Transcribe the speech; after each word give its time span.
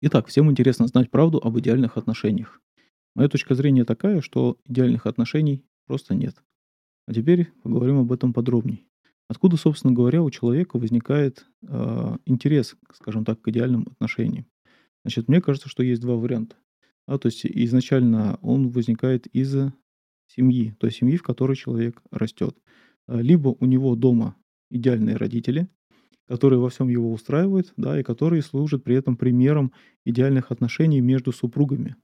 Итак, 0.00 0.28
всем 0.28 0.48
интересно 0.48 0.86
знать 0.86 1.10
правду 1.10 1.40
об 1.42 1.58
идеальных 1.58 1.96
отношениях. 1.96 2.60
Моя 3.16 3.28
точка 3.28 3.56
зрения 3.56 3.84
такая, 3.84 4.20
что 4.20 4.56
идеальных 4.64 5.06
отношений 5.06 5.64
просто 5.88 6.14
нет. 6.14 6.36
А 7.08 7.12
теперь 7.12 7.50
поговорим 7.64 7.98
об 7.98 8.12
этом 8.12 8.32
подробнее. 8.32 8.84
Откуда, 9.26 9.56
собственно 9.56 9.92
говоря, 9.92 10.22
у 10.22 10.30
человека 10.30 10.78
возникает 10.78 11.46
э, 11.62 12.16
интерес, 12.26 12.76
скажем 12.94 13.24
так, 13.24 13.40
к 13.40 13.48
идеальным 13.48 13.88
отношениям? 13.90 14.46
Значит, 15.04 15.26
мне 15.26 15.40
кажется, 15.40 15.68
что 15.68 15.82
есть 15.82 16.00
два 16.00 16.14
варианта. 16.14 16.54
А, 17.08 17.18
то 17.18 17.26
есть 17.26 17.44
изначально 17.44 18.38
он 18.40 18.68
возникает 18.70 19.26
из 19.26 19.52
семьи, 20.28 20.76
той 20.78 20.92
семьи, 20.92 21.16
в 21.16 21.24
которой 21.24 21.56
человек 21.56 22.00
растет. 22.12 22.56
А, 23.08 23.20
либо 23.20 23.56
у 23.58 23.64
него 23.66 23.96
дома 23.96 24.36
идеальные 24.70 25.16
родители, 25.16 25.68
которые 26.28 26.60
во 26.60 26.68
всем 26.70 26.88
его 26.88 27.12
устраивают, 27.12 27.72
да, 27.76 27.98
и 27.98 28.02
которые 28.02 28.42
служат 28.42 28.84
при 28.84 28.96
этом 28.96 29.16
примером 29.16 29.72
идеальных 30.04 30.50
отношений 30.52 31.00
между 31.00 31.32
супругами. 31.32 31.96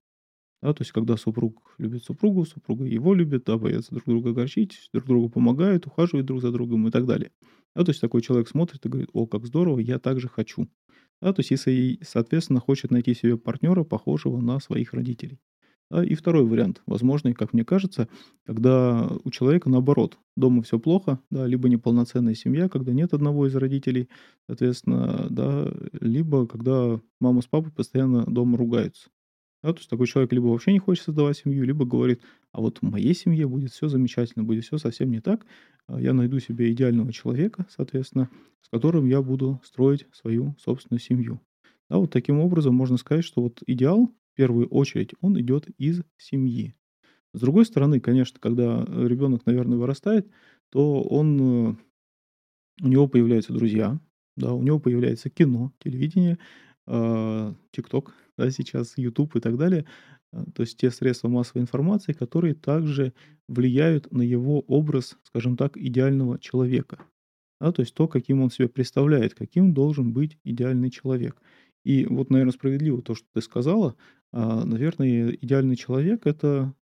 Да, 0.62 0.72
то 0.72 0.82
есть, 0.82 0.92
когда 0.92 1.16
супруг 1.16 1.74
любит 1.78 2.04
супругу, 2.04 2.44
супруга 2.46 2.84
его 2.86 3.14
любит, 3.14 3.44
да, 3.44 3.58
боятся 3.58 3.90
друг 3.92 4.04
друга 4.06 4.30
огорчить, 4.30 4.88
друг 4.92 5.06
другу 5.06 5.28
помогают, 5.28 5.86
ухаживают 5.86 6.26
друг 6.26 6.40
за 6.40 6.50
другом 6.52 6.88
и 6.88 6.90
так 6.90 7.06
далее. 7.06 7.32
Да, 7.76 7.84
то 7.84 7.90
есть, 7.90 8.00
такой 8.00 8.22
человек 8.22 8.48
смотрит 8.48 8.84
и 8.86 8.88
говорит, 8.88 9.10
о, 9.12 9.26
как 9.26 9.46
здорово, 9.46 9.78
я 9.80 9.98
также 9.98 10.28
хочу. 10.28 10.68
Да, 11.20 11.32
то 11.34 11.40
есть, 11.40 11.50
если, 11.50 11.98
соответственно, 12.02 12.60
хочет 12.60 12.90
найти 12.90 13.14
себе 13.14 13.36
партнера, 13.36 13.84
похожего 13.84 14.40
на 14.40 14.58
своих 14.60 14.94
родителей. 14.94 15.38
Да, 15.94 16.04
и 16.04 16.14
второй 16.14 16.44
вариант, 16.44 16.82
возможный, 16.86 17.34
как 17.34 17.52
мне 17.52 17.64
кажется, 17.64 18.08
когда 18.44 19.08
у 19.22 19.30
человека 19.30 19.70
наоборот, 19.70 20.18
дома 20.36 20.62
все 20.62 20.80
плохо, 20.80 21.20
да, 21.30 21.46
либо 21.46 21.68
неполноценная 21.68 22.34
семья, 22.34 22.68
когда 22.68 22.92
нет 22.92 23.14
одного 23.14 23.46
из 23.46 23.54
родителей, 23.54 24.08
соответственно, 24.48 25.28
да, 25.30 25.72
либо 26.00 26.48
когда 26.48 27.00
мама 27.20 27.42
с 27.42 27.46
папой 27.46 27.70
постоянно 27.70 28.24
дома 28.26 28.58
ругаются. 28.58 29.08
Да, 29.62 29.72
то 29.72 29.78
есть 29.78 29.88
такой 29.88 30.06
человек 30.08 30.32
либо 30.32 30.46
вообще 30.46 30.72
не 30.72 30.80
хочет 30.80 31.04
создавать 31.04 31.38
семью, 31.38 31.64
либо 31.64 31.84
говорит, 31.84 32.22
а 32.52 32.60
вот 32.60 32.78
в 32.78 32.82
моей 32.82 33.14
семье 33.14 33.46
будет 33.46 33.72
все 33.72 33.88
замечательно, 33.88 34.44
будет 34.44 34.64
все 34.64 34.78
совсем 34.78 35.10
не 35.12 35.20
так, 35.20 35.46
а 35.86 36.00
я 36.00 36.12
найду 36.12 36.40
себе 36.40 36.72
идеального 36.72 37.12
человека, 37.12 37.66
соответственно, 37.70 38.30
с 38.62 38.68
которым 38.68 39.06
я 39.06 39.22
буду 39.22 39.60
строить 39.64 40.06
свою 40.12 40.56
собственную 40.58 41.00
семью. 41.00 41.40
Да, 41.88 41.98
вот 41.98 42.10
таким 42.10 42.40
образом 42.40 42.74
можно 42.74 42.96
сказать, 42.96 43.24
что 43.24 43.42
вот 43.42 43.62
идеал 43.66 44.10
в 44.34 44.36
первую 44.36 44.66
очередь, 44.66 45.14
он 45.20 45.40
идет 45.40 45.68
из 45.78 46.02
семьи. 46.18 46.74
С 47.32 47.40
другой 47.40 47.64
стороны, 47.66 48.00
конечно, 48.00 48.40
когда 48.40 48.84
ребенок, 48.84 49.46
наверное, 49.46 49.78
вырастает, 49.78 50.28
то 50.70 51.02
он, 51.02 51.40
э, 51.40 51.76
у 52.82 52.88
него 52.88 53.06
появляются 53.06 53.52
друзья, 53.52 54.00
да, 54.36 54.52
у 54.52 54.62
него 54.62 54.80
появляется 54.80 55.30
кино, 55.30 55.72
телевидение, 55.78 56.38
а, 56.86 57.54
ТикТок, 57.70 58.12
да, 58.36 58.50
сейчас 58.50 58.98
YouTube 58.98 59.36
и 59.36 59.40
так 59.40 59.56
далее. 59.56 59.86
То 60.54 60.62
есть 60.62 60.78
те 60.78 60.90
средства 60.90 61.28
массовой 61.28 61.62
информации, 61.62 62.12
которые 62.12 62.54
также 62.54 63.12
влияют 63.46 64.10
на 64.10 64.22
его 64.22 64.60
образ, 64.62 65.16
скажем 65.22 65.56
так, 65.56 65.76
идеального 65.76 66.40
человека. 66.40 66.98
Да, 67.60 67.70
то 67.70 67.82
есть 67.82 67.94
то, 67.94 68.08
каким 68.08 68.42
он 68.42 68.50
себя 68.50 68.68
представляет, 68.68 69.34
каким 69.34 69.72
должен 69.72 70.12
быть 70.12 70.36
идеальный 70.42 70.90
человек. 70.90 71.40
И 71.84 72.06
вот, 72.06 72.30
наверное, 72.30 72.52
справедливо 72.52 73.02
то, 73.02 73.14
что 73.14 73.26
ты 73.32 73.42
сказала. 73.42 73.94
А, 74.32 74.64
наверное, 74.64 75.30
идеальный 75.32 75.76
человек 75.76 76.26
это, 76.26 76.74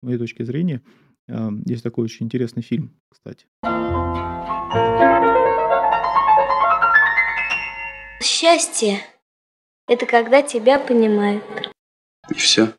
с 0.00 0.06
моей 0.06 0.18
точки 0.18 0.42
зрения, 0.42 0.82
а, 1.28 1.50
есть 1.64 1.82
такой 1.82 2.04
очень 2.04 2.26
интересный 2.26 2.62
фильм, 2.62 2.94
кстати. 3.08 3.46
Счастье– 8.20 8.98
это 9.88 10.06
когда 10.06 10.42
тебя 10.42 10.78
понимают. 10.78 11.44
И 12.28 12.34
все. 12.34 12.74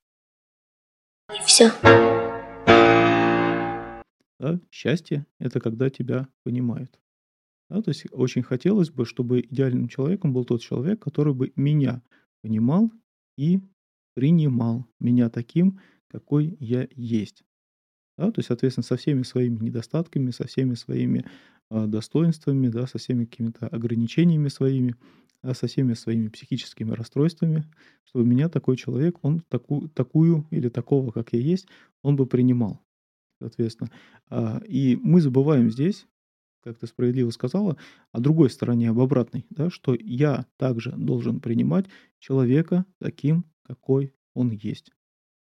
И 1.29 1.41
все. 1.45 1.71
Да, 4.39 4.59
счастье– 4.69 5.25
это 5.39 5.61
когда 5.61 5.89
тебя 5.89 6.27
понимают. 6.43 6.99
Да, 7.73 7.81
то 7.81 7.89
есть 7.89 8.05
очень 8.11 8.43
хотелось 8.43 8.91
бы, 8.91 9.03
чтобы 9.03 9.41
идеальным 9.41 9.87
человеком 9.87 10.31
был 10.31 10.45
тот 10.45 10.61
человек, 10.61 11.01
который 11.01 11.33
бы 11.33 11.51
меня 11.55 12.03
понимал 12.43 12.91
и 13.35 13.61
принимал 14.13 14.85
меня 14.99 15.31
таким, 15.31 15.79
какой 16.07 16.55
я 16.59 16.87
есть. 16.93 17.43
Да, 18.17 18.31
то 18.31 18.39
есть, 18.39 18.47
соответственно, 18.47 18.83
со 18.85 18.97
всеми 18.97 19.23
своими 19.23 19.57
недостатками, 19.59 20.31
со 20.31 20.47
всеми 20.47 20.75
своими 20.75 21.25
а, 21.71 21.87
достоинствами, 21.87 22.67
да, 22.69 22.87
со 22.87 22.99
всеми 22.99 23.25
какими-то 23.25 23.67
ограничениями 23.67 24.49
своими, 24.49 24.95
да, 25.43 25.53
со 25.55 25.67
всеми 25.67 25.93
своими 25.95 26.29
психическими 26.29 26.91
расстройствами, 26.91 27.65
чтобы 28.05 28.25
меня 28.25 28.49
такой 28.49 28.77
человек, 28.77 29.17
он 29.23 29.41
таку, 29.49 29.87
такую 29.89 30.47
или 30.51 30.69
такого, 30.69 31.11
как 31.11 31.33
я 31.33 31.39
есть, 31.39 31.67
он 32.03 32.17
бы 32.17 32.27
принимал, 32.27 32.81
соответственно. 33.41 33.91
А, 34.29 34.61
и 34.67 34.97
мы 35.01 35.21
забываем 35.21 35.71
здесь, 35.71 36.07
как 36.63 36.77
ты 36.77 36.87
справедливо 36.87 37.29
сказала, 37.29 37.77
о 38.11 38.19
другой 38.19 38.49
стороне, 38.49 38.89
об 38.89 38.99
обратной, 38.99 39.45
да, 39.49 39.69
что 39.69 39.95
я 39.99 40.45
также 40.57 40.91
должен 40.91 41.39
принимать 41.39 41.85
человека 42.19 42.85
таким, 42.99 43.45
какой 43.63 44.13
он 44.33 44.51
есть. 44.51 44.91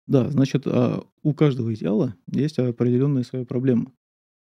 Да, 0.07 0.31
значит, 0.31 0.67
а, 0.67 1.05
у 1.23 1.35
каждого 1.35 1.73
идеала 1.75 2.15
есть 2.31 2.59
определенная 2.59 3.23
своя 3.23 3.45
проблема. 3.45 3.93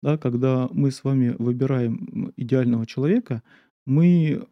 Да, 0.01 0.17
когда 0.17 0.67
мы 0.71 0.91
с 0.91 1.03
вами 1.03 1.35
выбираем 1.37 2.33
идеального 2.35 2.85
человека, 2.85 3.43
мы 3.85 4.47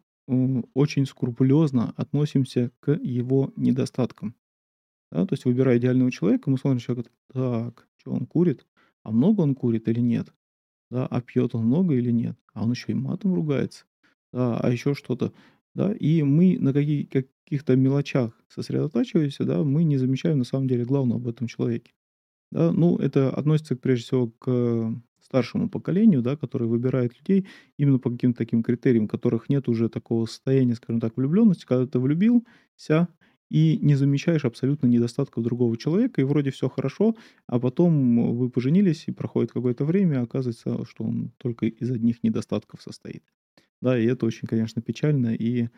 очень 0.74 1.06
скрупулезно 1.06 1.92
относимся 1.96 2.70
к 2.80 2.92
его 2.92 3.52
недостаткам. 3.56 4.36
Да, 5.10 5.26
то 5.26 5.32
есть, 5.32 5.44
выбирая 5.44 5.78
идеального 5.78 6.12
человека, 6.12 6.50
мы 6.50 6.58
смотрим 6.58 6.78
человека, 6.78 7.10
так, 7.32 7.88
что 7.96 8.12
он 8.12 8.26
курит, 8.26 8.64
а 9.02 9.10
много 9.10 9.40
он 9.40 9.56
курит 9.56 9.88
или 9.88 9.98
нет, 9.98 10.32
да, 10.90 11.06
а 11.06 11.20
пьет 11.20 11.54
он 11.54 11.66
много 11.66 11.94
или 11.94 12.10
нет, 12.10 12.36
а 12.54 12.64
он 12.64 12.70
еще 12.72 12.92
и 12.92 12.94
матом 12.94 13.34
ругается, 13.34 13.84
да, 14.32 14.58
а 14.58 14.70
еще 14.70 14.94
что-то 14.94 15.32
да, 15.74 15.92
и 15.92 16.22
мы 16.22 16.58
на 16.58 16.72
каких 16.72 17.08
каких-то 17.10 17.76
мелочах 17.76 18.32
сосредотачиваемся, 18.48 19.44
да, 19.44 19.62
мы 19.64 19.84
не 19.84 19.98
замечаем 19.98 20.38
на 20.38 20.44
самом 20.44 20.68
деле 20.68 20.84
главного 20.84 21.20
об 21.20 21.28
этом 21.28 21.46
человеке. 21.46 21.92
Да, 22.52 22.72
ну, 22.72 22.96
это 22.98 23.30
относится 23.30 23.76
прежде 23.76 24.04
всего 24.04 24.28
к 24.28 24.94
старшему 25.20 25.68
поколению, 25.70 26.22
да, 26.22 26.36
которое 26.36 26.66
выбирает 26.66 27.16
людей 27.18 27.46
именно 27.78 27.98
по 27.98 28.10
каким-то 28.10 28.38
таким 28.38 28.62
критериям, 28.62 29.06
которых 29.08 29.48
нет 29.48 29.68
уже 29.68 29.88
такого 29.88 30.26
состояния, 30.26 30.74
скажем 30.74 31.00
так, 31.00 31.16
влюбленности, 31.16 31.64
когда 31.66 31.86
ты 31.86 31.98
влюбился 32.00 33.08
и 33.50 33.78
не 33.82 33.96
замечаешь 33.96 34.44
абсолютно 34.44 34.86
недостатков 34.86 35.42
другого 35.42 35.76
человека, 35.76 36.20
и 36.20 36.24
вроде 36.24 36.50
все 36.50 36.68
хорошо, 36.68 37.16
а 37.46 37.58
потом 37.58 38.36
вы 38.38 38.48
поженились, 38.48 39.04
и 39.08 39.12
проходит 39.12 39.52
какое-то 39.52 39.84
время, 39.84 40.20
а 40.20 40.22
оказывается, 40.22 40.84
что 40.84 41.04
он 41.04 41.32
только 41.38 41.66
из 41.66 41.90
одних 41.90 42.22
недостатков 42.22 42.80
состоит. 42.80 43.24
Да, 43.82 43.98
и 43.98 44.06
это 44.06 44.24
очень, 44.26 44.46
конечно, 44.46 44.80
печально 44.82 45.34
и 45.34 45.68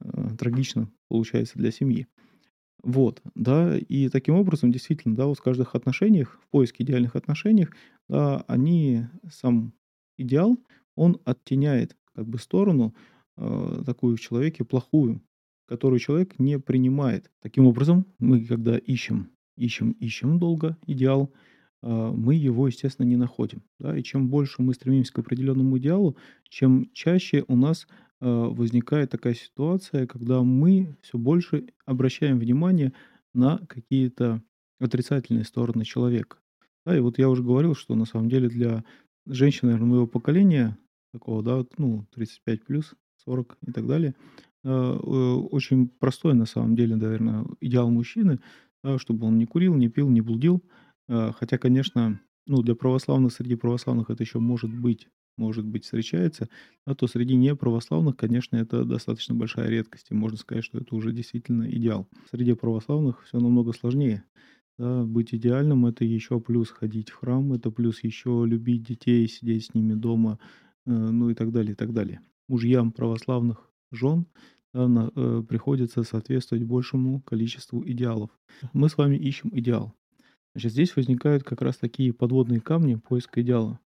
э, 0.00 0.28
трагично 0.38 0.90
получается 1.08 1.58
для 1.58 1.70
семьи. 1.70 2.06
Вот, 2.82 3.20
да, 3.34 3.76
и 3.76 4.08
таким 4.08 4.34
образом, 4.34 4.72
действительно, 4.72 5.14
да, 5.14 5.26
вот 5.26 5.38
в 5.38 5.42
каждых 5.42 5.74
отношениях, 5.74 6.40
в 6.42 6.48
поиске 6.48 6.82
идеальных 6.82 7.14
отношениях, 7.14 7.70
да, 8.08 8.42
они, 8.48 9.04
сам 9.30 9.74
идеал, 10.16 10.58
он 10.96 11.20
оттеняет 11.24 11.96
как 12.14 12.26
бы 12.26 12.38
сторону 12.38 12.94
э, 13.36 13.82
такую 13.84 14.16
в 14.16 14.20
человеке 14.20 14.64
плохую, 14.64 15.22
которую 15.70 16.00
человек 16.00 16.36
не 16.40 16.58
принимает. 16.58 17.30
Таким 17.40 17.64
образом, 17.64 18.04
мы 18.18 18.44
когда 18.44 18.76
ищем, 18.76 19.30
ищем, 19.56 19.92
ищем 19.92 20.40
долго 20.40 20.76
идеал, 20.84 21.32
а, 21.80 22.10
мы 22.10 22.34
его, 22.34 22.66
естественно, 22.66 23.06
не 23.06 23.14
находим. 23.14 23.62
Да? 23.78 23.96
И 23.96 24.02
чем 24.02 24.28
больше 24.28 24.62
мы 24.62 24.74
стремимся 24.74 25.12
к 25.12 25.20
определенному 25.20 25.78
идеалу, 25.78 26.16
чем 26.48 26.90
чаще 26.92 27.44
у 27.46 27.54
нас 27.54 27.86
а, 28.18 28.48
возникает 28.48 29.10
такая 29.10 29.34
ситуация, 29.34 30.08
когда 30.08 30.42
мы 30.42 30.96
все 31.02 31.18
больше 31.18 31.68
обращаем 31.86 32.40
внимание 32.40 32.92
на 33.32 33.58
какие-то 33.68 34.42
отрицательные 34.80 35.44
стороны 35.44 35.84
человека. 35.84 36.38
Да, 36.84 36.96
и 36.96 37.00
вот 37.00 37.16
я 37.18 37.28
уже 37.28 37.44
говорил, 37.44 37.76
что 37.76 37.94
на 37.94 38.06
самом 38.06 38.28
деле 38.28 38.48
для 38.48 38.84
женщин, 39.24 39.68
наверное, 39.68 39.88
моего 39.88 40.08
поколения, 40.08 40.76
такого, 41.12 41.44
да, 41.44 41.64
ну, 41.78 42.06
35 42.12 42.64
плюс, 42.64 42.94
40 43.24 43.56
и 43.68 43.70
так 43.70 43.86
далее, 43.86 44.16
очень 44.68 45.88
простой 45.88 46.34
на 46.34 46.46
самом 46.46 46.76
деле, 46.76 46.96
наверное, 46.96 47.46
идеал 47.60 47.90
мужчины, 47.90 48.40
да, 48.82 48.98
чтобы 48.98 49.26
он 49.26 49.38
не 49.38 49.46
курил, 49.46 49.74
не 49.74 49.88
пил, 49.88 50.08
не 50.08 50.20
блудил, 50.20 50.62
Э, 51.10 51.32
хотя, 51.36 51.58
конечно, 51.58 52.20
ну, 52.46 52.62
для 52.62 52.74
православных, 52.74 53.32
среди 53.32 53.56
православных 53.56 54.10
это 54.10 54.22
еще 54.22 54.38
может 54.38 54.72
быть, 54.72 55.08
может 55.36 55.66
быть, 55.66 55.84
встречается, 55.84 56.48
а 56.86 56.94
то 56.94 57.06
среди 57.06 57.34
неправославных, 57.34 58.16
конечно, 58.16 58.56
это 58.56 58.84
достаточно 58.84 59.34
большая 59.34 59.68
редкость, 59.68 60.06
и 60.10 60.14
можно 60.14 60.38
сказать, 60.38 60.64
что 60.64 60.78
это 60.78 60.94
уже 60.94 61.12
действительно 61.12 61.68
идеал. 61.70 62.08
Среди 62.30 62.54
православных 62.54 63.24
все 63.24 63.38
намного 63.40 63.72
сложнее. 63.72 64.24
Да, 64.78 65.04
быть 65.04 65.34
идеальным 65.34 65.84
это 65.86 66.04
еще 66.04 66.40
плюс 66.40 66.70
ходить 66.70 67.10
в 67.10 67.16
храм, 67.16 67.52
это 67.52 67.70
плюс 67.70 68.02
еще 68.04 68.44
любить 68.46 68.82
детей, 68.82 69.26
сидеть 69.28 69.66
с 69.66 69.74
ними 69.74 69.94
дома, 69.94 70.38
э, 70.86 70.90
ну 70.90 71.30
и 71.30 71.34
так 71.34 71.50
далее, 71.52 71.72
и 71.72 71.76
так 71.76 71.92
далее. 71.92 72.20
Мужьям 72.48 72.92
православных 72.92 73.69
жен 73.90 74.26
э, 74.74 75.42
приходится 75.48 76.02
соответствовать 76.02 76.64
большему 76.64 77.20
количеству 77.22 77.86
идеалов. 77.86 78.30
Мы 78.72 78.88
с 78.88 78.96
вами 78.96 79.16
ищем 79.16 79.50
идеал. 79.52 79.94
Значит, 80.54 80.72
здесь 80.72 80.96
возникают 80.96 81.44
как 81.44 81.62
раз 81.62 81.76
такие 81.76 82.12
подводные 82.12 82.60
камни 82.60 82.96
поиска 82.96 83.40
идеала. 83.42 83.78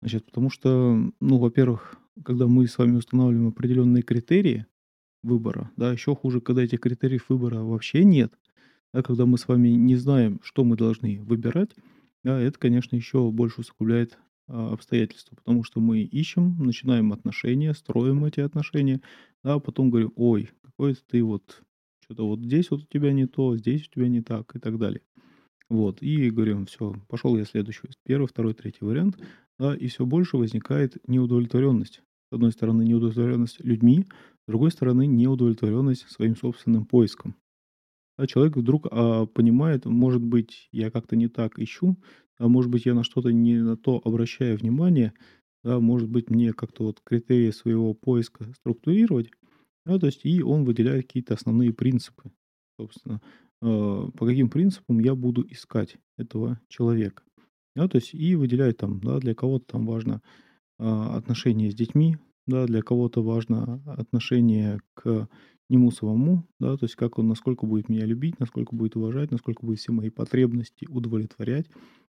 Значит, 0.00 0.26
потому 0.26 0.50
что, 0.50 0.98
ну, 1.20 1.38
во-первых, 1.38 1.98
когда 2.24 2.46
мы 2.46 2.66
с 2.66 2.78
вами 2.78 2.96
устанавливаем 2.96 3.48
определенные 3.48 4.02
критерии 4.02 4.66
выбора, 5.22 5.70
да, 5.76 5.92
еще 5.92 6.14
хуже, 6.14 6.40
когда 6.40 6.62
этих 6.62 6.80
критериев 6.80 7.28
выбора 7.28 7.60
вообще 7.60 8.04
нет, 8.04 8.32
да, 8.94 9.02
когда 9.02 9.26
мы 9.26 9.36
с 9.36 9.48
вами 9.48 9.68
не 9.68 9.96
знаем, 9.96 10.40
что 10.42 10.64
мы 10.64 10.76
должны 10.76 11.22
выбирать, 11.22 11.70
да, 12.24 12.40
это, 12.40 12.58
конечно, 12.58 12.96
еще 12.96 13.30
больше 13.30 13.60
усугубляет 13.60 14.18
обстоятельства, 14.46 15.36
потому 15.36 15.64
что 15.64 15.80
мы 15.80 16.00
ищем, 16.00 16.56
начинаем 16.58 17.12
отношения, 17.12 17.74
строим 17.74 18.24
эти 18.24 18.40
отношения, 18.40 19.00
да, 19.42 19.54
а 19.54 19.60
потом 19.60 19.90
говорим, 19.90 20.12
ой, 20.16 20.50
какой 20.62 20.94
ты 20.94 21.22
вот, 21.22 21.62
что-то 22.00 22.26
вот 22.26 22.40
здесь 22.40 22.70
вот 22.70 22.82
у 22.82 22.86
тебя 22.86 23.12
не 23.12 23.26
то, 23.26 23.56
здесь 23.56 23.88
у 23.88 23.90
тебя 23.90 24.08
не 24.08 24.22
так 24.22 24.54
и 24.54 24.58
так 24.58 24.78
далее. 24.78 25.02
Вот, 25.68 26.00
и 26.00 26.30
говорим, 26.30 26.66
все, 26.66 26.94
пошел 27.08 27.36
я 27.36 27.44
следующий, 27.44 27.88
первый, 28.04 28.28
второй, 28.28 28.54
третий 28.54 28.84
вариант, 28.84 29.18
да, 29.58 29.74
и 29.74 29.88
все 29.88 30.06
больше 30.06 30.36
возникает 30.36 30.96
неудовлетворенность. 31.08 32.02
С 32.30 32.34
одной 32.34 32.52
стороны, 32.52 32.82
неудовлетворенность 32.82 33.64
людьми, 33.64 34.04
с 34.44 34.46
другой 34.48 34.70
стороны, 34.70 35.06
неудовлетворенность 35.06 36.08
своим 36.08 36.36
собственным 36.36 36.84
поиском. 36.84 37.34
А 38.16 38.26
человек 38.26 38.56
вдруг 38.56 38.86
а, 38.90 39.26
понимает, 39.26 39.84
может 39.84 40.22
быть, 40.22 40.68
я 40.72 40.90
как-то 40.90 41.16
не 41.16 41.28
так 41.28 41.58
ищу, 41.58 41.96
а 42.38 42.48
может 42.48 42.70
быть, 42.70 42.86
я 42.86 42.94
на 42.94 43.04
что-то 43.04 43.30
не 43.30 43.56
на 43.56 43.76
то 43.76 44.00
обращаю 44.04 44.56
внимание, 44.56 45.12
да, 45.64 45.80
может 45.80 46.08
быть, 46.08 46.30
мне 46.30 46.52
как-то 46.52 46.84
вот 46.84 47.00
критерии 47.02 47.50
своего 47.50 47.94
поиска 47.94 48.44
структурировать, 48.54 49.30
да, 49.84 49.98
то 49.98 50.06
есть 50.06 50.24
и 50.24 50.42
он 50.42 50.64
выделяет 50.64 51.06
какие-то 51.06 51.34
основные 51.34 51.72
принципы, 51.72 52.30
собственно, 52.78 53.20
э, 53.62 53.66
по 54.16 54.26
каким 54.26 54.50
принципам 54.50 55.00
я 55.00 55.14
буду 55.14 55.46
искать 55.48 55.96
этого 56.16 56.60
человека. 56.68 57.22
Да, 57.74 57.88
то 57.88 57.96
есть 57.96 58.14
и 58.14 58.34
выделяет 58.36 58.78
там, 58.78 59.00
да, 59.00 59.18
для 59.18 59.34
кого-то 59.34 59.66
там 59.66 59.86
важно 59.86 60.22
а, 60.78 61.14
отношения 61.16 61.70
с 61.70 61.74
детьми, 61.74 62.16
да, 62.46 62.66
для 62.66 62.80
кого-то 62.80 63.22
важно 63.22 63.82
отношение 63.86 64.80
к 64.94 65.28
нему 65.68 65.90
самому, 65.90 66.46
да, 66.58 66.76
то 66.76 66.86
есть 66.86 66.94
как 66.94 67.18
он, 67.18 67.28
насколько 67.28 67.66
будет 67.66 67.88
меня 67.88 68.06
любить, 68.06 68.38
насколько 68.38 68.74
будет 68.74 68.96
уважать, 68.96 69.30
насколько 69.30 69.66
будет 69.66 69.78
все 69.78 69.92
мои 69.92 70.10
потребности 70.10 70.86
удовлетворять, 70.88 71.66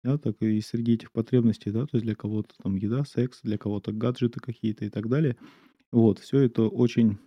да, 0.05 0.19
так 0.19 0.37
и 0.43 0.61
среди 0.61 0.95
этих 0.95 1.13
потребностей, 1.13 1.71
да, 1.71 1.83
то 1.83 1.95
есть 1.95 2.05
для 2.05 2.15
кого-то 2.15 2.55
там 2.63 2.77
еда, 2.77 3.05
секс, 3.05 3.41
для 3.43 3.59
кого-то 3.59 3.93
гаджеты 3.93 4.41
какие-то 4.41 4.85
и 4.85 4.91
так 4.91 5.09
далее. 5.09 5.37
Вот, 5.93 6.19
все 6.19 6.41
это 6.41 6.69
очень 6.69 7.19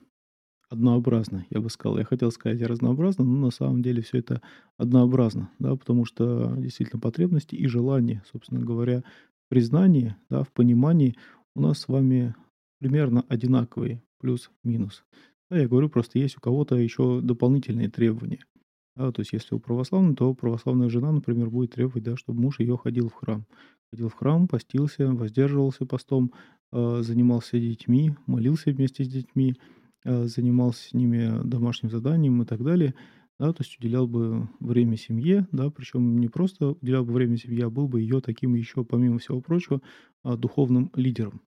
однообразно, 0.70 1.46
я 1.50 1.60
бы 1.60 1.70
сказал. 1.70 1.98
Я 1.98 2.06
хотел 2.06 2.32
сказать 2.32 2.62
разнообразно, 2.62 3.26
но 3.26 3.46
на 3.48 3.52
самом 3.52 3.82
деле 3.82 4.02
все 4.02 4.20
это 4.20 4.42
однообразно, 4.78 5.52
да, 5.60 5.76
потому 5.76 6.06
что 6.06 6.56
действительно 6.58 7.00
потребности 7.00 7.56
и 7.56 7.68
желания, 7.68 8.24
собственно 8.32 8.62
говоря, 8.62 9.04
признание, 9.50 10.16
да, 10.30 10.44
в 10.44 10.52
понимании 10.52 11.16
у 11.56 11.62
нас 11.62 11.80
с 11.80 11.88
вами 11.90 12.36
примерно 12.80 13.26
одинаковые, 13.28 14.02
плюс-минус. 14.20 15.04
Да, 15.50 15.58
я 15.60 15.68
говорю, 15.68 15.90
просто 15.90 16.20
есть 16.20 16.38
у 16.38 16.40
кого-то 16.40 16.76
еще 16.78 17.20
дополнительные 17.22 17.90
требования. 17.90 18.40
Да, 18.98 19.12
то 19.12 19.22
есть, 19.22 19.32
если 19.34 19.56
у 19.56 19.60
православной, 19.60 20.16
то 20.16 20.34
православная 20.34 20.90
жена, 20.90 21.12
например, 21.12 21.50
будет 21.50 21.72
требовать, 21.74 22.04
да, 22.04 22.18
чтобы 22.18 22.42
муж 22.42 22.60
ее 22.60 22.78
ходил 22.78 23.08
в 23.10 23.14
храм. 23.14 23.46
Ходил 23.92 24.10
в 24.10 24.14
храм, 24.14 24.48
постился, 24.48 25.08
воздерживался 25.14 25.86
постом, 25.86 26.32
э, 26.74 27.02
занимался 27.02 27.58
детьми, 27.60 28.14
молился 28.28 28.72
вместе 28.72 29.04
с 29.04 29.08
детьми, 29.08 29.56
э, 30.06 30.26
занимался 30.26 30.90
с 30.90 30.94
ними 30.94 31.42
домашним 31.46 31.90
заданием 31.90 32.42
и 32.42 32.46
так 32.46 32.64
далее. 32.64 32.94
Да, 33.40 33.54
то 33.54 33.64
есть 33.64 33.78
уделял 33.80 34.08
бы 34.08 34.50
время 34.60 34.98
семье, 34.98 35.48
да, 35.52 35.70
причем 35.72 36.20
не 36.20 36.28
просто 36.28 36.72
уделял 36.72 37.04
бы 37.06 37.14
время 37.14 37.38
семье, 37.38 37.66
а 37.66 37.70
был 37.72 37.88
бы 37.88 38.02
ее 38.02 38.22
таким 38.22 38.54
еще, 38.56 38.84
помимо 38.86 39.18
всего 39.18 39.42
прочего, 39.42 39.82
а, 40.24 40.38
духовным 40.38 40.92
лидером. 40.96 41.42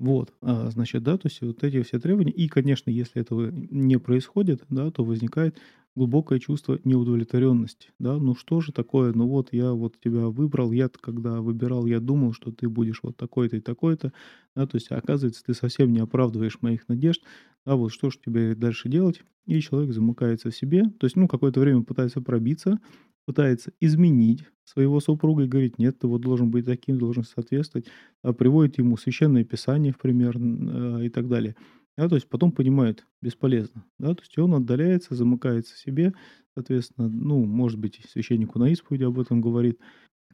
Вот, 0.00 0.34
а, 0.42 0.70
значит, 0.70 1.02
да, 1.04 1.16
то 1.16 1.28
есть 1.28 1.40
вот 1.40 1.62
эти 1.62 1.82
все 1.82 2.00
требования. 2.00 2.32
И, 2.32 2.48
конечно, 2.48 2.90
если 2.90 3.20
этого 3.22 3.50
не 3.52 3.98
происходит, 3.98 4.64
да, 4.68 4.90
то 4.90 5.04
возникает 5.04 5.56
глубокое 5.96 6.38
чувство 6.40 6.80
неудовлетворенности, 6.84 7.90
да. 7.98 8.16
Ну 8.18 8.34
что 8.34 8.60
же 8.60 8.72
такое? 8.72 9.12
Ну 9.12 9.28
вот 9.28 9.48
я 9.52 9.72
вот 9.72 9.98
тебя 10.00 10.28
выбрал, 10.28 10.72
я 10.72 10.88
когда 10.88 11.40
выбирал, 11.40 11.86
я 11.86 12.00
думал, 12.00 12.32
что 12.32 12.50
ты 12.52 12.68
будешь 12.68 13.00
вот 13.02 13.16
такой-то 13.16 13.56
и 13.56 13.60
такой-то, 13.60 14.12
да, 14.56 14.66
то 14.66 14.76
есть 14.76 14.90
оказывается, 14.90 15.44
ты 15.44 15.54
совсем 15.54 15.92
не 15.92 16.00
оправдываешь 16.00 16.58
моих 16.62 16.88
надежд, 16.88 17.22
да, 17.64 17.76
вот 17.76 17.92
что 17.92 18.10
же 18.10 18.18
тебе 18.24 18.54
дальше 18.54 18.88
делать? 18.88 19.22
И 19.46 19.60
человек 19.60 19.92
замыкается 19.92 20.50
в 20.50 20.56
себе, 20.56 20.84
то 20.98 21.04
есть, 21.04 21.16
ну, 21.16 21.28
какое-то 21.28 21.60
время 21.60 21.82
пытается 21.82 22.20
пробиться, 22.22 22.78
пытается 23.26 23.72
изменить 23.80 24.44
своего 24.64 25.00
супруга 25.00 25.44
и 25.44 25.48
говорит, 25.48 25.78
нет, 25.78 25.98
ты 25.98 26.06
вот 26.06 26.20
должен 26.22 26.50
быть 26.50 26.64
таким, 26.66 26.98
должен 26.98 27.24
соответствовать, 27.24 27.86
а 28.22 28.32
приводит 28.32 28.78
ему 28.78 28.96
священное 28.96 29.44
писание, 29.44 29.92
в 29.92 29.98
пример, 29.98 30.36
э, 30.38 31.06
и 31.06 31.08
так 31.10 31.28
далее. 31.28 31.56
Да, 31.96 32.08
то 32.08 32.16
есть 32.16 32.28
потом 32.28 32.50
понимает, 32.52 33.06
бесполезно. 33.22 33.84
Да, 33.98 34.14
то 34.14 34.22
есть 34.22 34.36
он 34.38 34.54
отдаляется, 34.54 35.14
замыкается 35.14 35.76
себе, 35.76 36.12
соответственно, 36.54 37.08
ну, 37.08 37.44
может 37.44 37.78
быть, 37.78 38.00
священнику 38.10 38.58
на 38.58 38.68
исповеди 38.70 39.04
об 39.04 39.18
этом 39.20 39.40
говорит, 39.40 39.78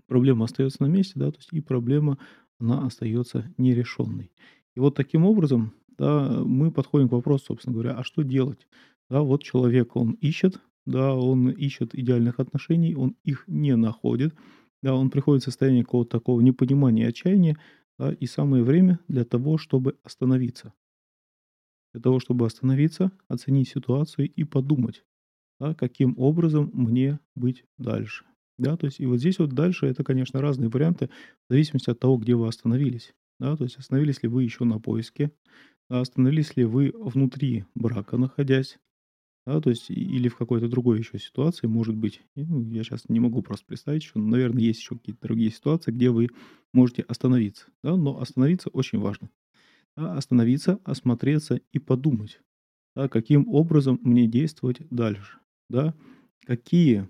проблема 0.07 0.47
остается 0.47 0.83
на 0.83 0.89
месте, 0.89 1.15
да, 1.17 1.31
то 1.33 1.39
есть 1.39 1.51
и 1.53 1.61
проблема, 1.61 2.19
она 2.61 2.87
остается 2.87 3.53
нерешенной. 3.59 4.33
И 4.77 4.81
вот 4.81 4.95
таким 4.97 5.25
образом, 5.27 5.75
да, 5.99 6.43
мы 6.45 6.73
подходим 6.73 7.09
к 7.09 7.13
вопросу, 7.13 7.47
собственно 7.49 7.75
говоря, 7.75 7.95
а 7.97 8.05
что 8.05 8.23
делать? 8.23 8.69
Да, 9.11 9.23
вот 9.23 9.43
человек, 9.43 9.97
он 9.97 10.13
ищет, 10.15 10.61
да, 10.87 11.15
он 11.17 11.51
ищет 11.51 11.95
идеальных 11.95 12.41
отношений, 12.41 12.95
он 12.97 13.17
их 13.25 13.45
не 13.49 13.77
находит, 13.77 14.35
да, 14.83 14.95
он 14.95 15.11
приходит 15.11 15.43
в 15.43 15.47
состояние 15.47 15.85
какого-то 15.85 16.19
такого 16.19 16.41
непонимания 16.41 17.09
отчаяния, 17.09 17.59
да, 17.99 18.13
и 18.13 18.27
самое 18.27 18.65
время 18.65 19.01
для 19.09 19.25
того, 19.25 19.59
чтобы 19.59 19.97
остановиться. 20.05 20.73
Для 21.93 22.01
того, 22.03 22.21
чтобы 22.21 22.47
остановиться, 22.47 23.13
оценить 23.29 23.69
ситуацию 23.69 24.31
и 24.31 24.45
подумать, 24.45 25.05
да, 25.61 25.75
каким 25.75 26.15
образом 26.19 26.71
мне 26.75 27.21
быть 27.37 27.65
дальше. 27.79 28.25
Да, 28.59 28.77
то 28.77 28.87
есть 28.87 29.01
и 29.01 29.07
вот 29.07 29.19
здесь 29.19 29.39
вот 29.39 29.51
дальше 29.53 29.87
это, 29.87 30.05
конечно, 30.05 30.41
разные 30.41 30.71
варианты 30.71 31.11
в 31.49 31.53
зависимости 31.53 31.91
от 31.91 32.01
того, 32.01 32.19
где 32.19 32.35
вы 32.37 32.49
остановились. 32.49 33.15
Да, 33.41 33.57
то 33.57 33.65
есть 33.65 33.79
остановились 33.79 34.23
ли 34.23 34.29
вы 34.29 34.45
еще 34.45 34.65
на 34.65 34.81
поиске, 34.81 35.33
да, 35.91 36.01
остановились 36.01 36.57
ли 36.57 36.65
вы 36.65 36.93
внутри 36.97 37.65
брака 37.75 38.19
находясь, 38.19 38.79
да, 39.47 39.61
то 39.61 39.71
есть 39.71 39.91
или 39.91 40.29
в 40.29 40.37
какой-то 40.37 40.69
другой 40.69 40.99
еще 40.99 41.19
ситуации, 41.19 41.67
может 41.67 41.97
быть, 41.97 42.23
ну, 42.37 42.63
я 42.71 42.83
сейчас 42.85 43.09
не 43.09 43.21
могу 43.21 43.43
просто 43.43 43.67
представить 43.67 44.11
но, 44.15 44.23
наверное, 44.23 44.63
есть 44.63 44.81
еще 44.81 44.97
какие-то 44.97 45.23
другие 45.23 45.51
ситуации, 45.51 45.93
где 45.93 46.11
вы 46.11 46.29
можете 46.73 47.03
остановиться, 47.03 47.67
да, 47.83 47.97
но 47.97 48.21
остановиться 48.21 48.69
очень 48.71 48.99
важно. 49.01 49.31
Да, 49.97 50.15
остановиться, 50.17 50.79
осмотреться 50.85 51.61
и 51.73 51.79
подумать, 51.79 52.41
да, 52.97 53.09
каким 53.09 53.49
образом 53.49 54.01
мне 54.03 54.27
действовать 54.27 54.79
дальше, 54.91 55.39
да, 55.71 55.95
какие 56.47 57.09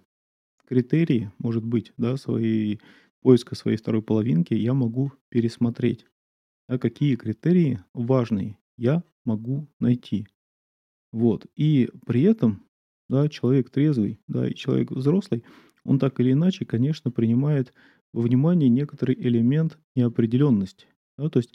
критерии, 0.67 1.33
может 1.39 1.65
быть, 1.65 1.93
да, 1.99 2.17
своей 2.17 2.81
поиска 3.23 3.55
своей 3.57 3.77
второй 3.79 4.03
половинки 4.03 4.55
я 4.55 4.75
могу 4.75 5.13
пересмотреть, 5.31 6.07
да, 6.69 6.79
какие 6.79 7.17
критерии 7.17 7.81
важные 7.95 8.59
я 8.79 9.05
могу 9.25 9.69
найти, 9.81 10.27
вот. 11.13 11.47
И 11.57 11.91
при 12.07 12.23
этом, 12.23 12.65
да, 13.09 13.29
человек 13.29 13.71
трезвый, 13.71 14.21
да, 14.29 14.49
и 14.49 14.55
человек 14.55 14.91
взрослый, 14.91 15.45
он 15.85 15.99
так 15.99 16.21
или 16.21 16.33
иначе, 16.33 16.65
конечно, 16.65 17.11
принимает 17.11 17.73
во 18.13 18.23
внимание 18.23 18.69
некоторый 18.69 19.15
элемент 19.17 19.79
неопределенности. 19.97 20.87
Да, 21.19 21.29
то 21.31 21.39
есть 21.39 21.53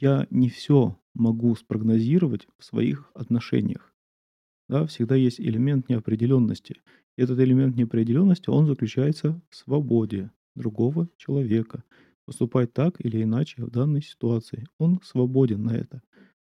я 0.00 0.26
не 0.30 0.48
все 0.48 0.98
могу 1.14 1.54
спрогнозировать 1.56 2.46
в 2.58 2.64
своих 2.64 3.10
отношениях. 3.14 3.92
Да, 4.68 4.86
всегда 4.86 5.16
есть 5.16 5.40
элемент 5.40 5.88
неопределенности. 5.88 6.82
Этот 7.16 7.38
элемент 7.40 7.76
неопределенности, 7.76 8.50
он 8.50 8.66
заключается 8.66 9.40
в 9.48 9.56
свободе 9.56 10.30
другого 10.54 11.08
человека 11.16 11.84
поступать 12.26 12.72
так 12.74 13.00
или 13.04 13.22
иначе 13.22 13.64
в 13.64 13.70
данной 13.70 14.02
ситуации. 14.02 14.66
Он 14.78 15.00
свободен 15.02 15.64
на 15.64 15.70
это. 15.70 16.02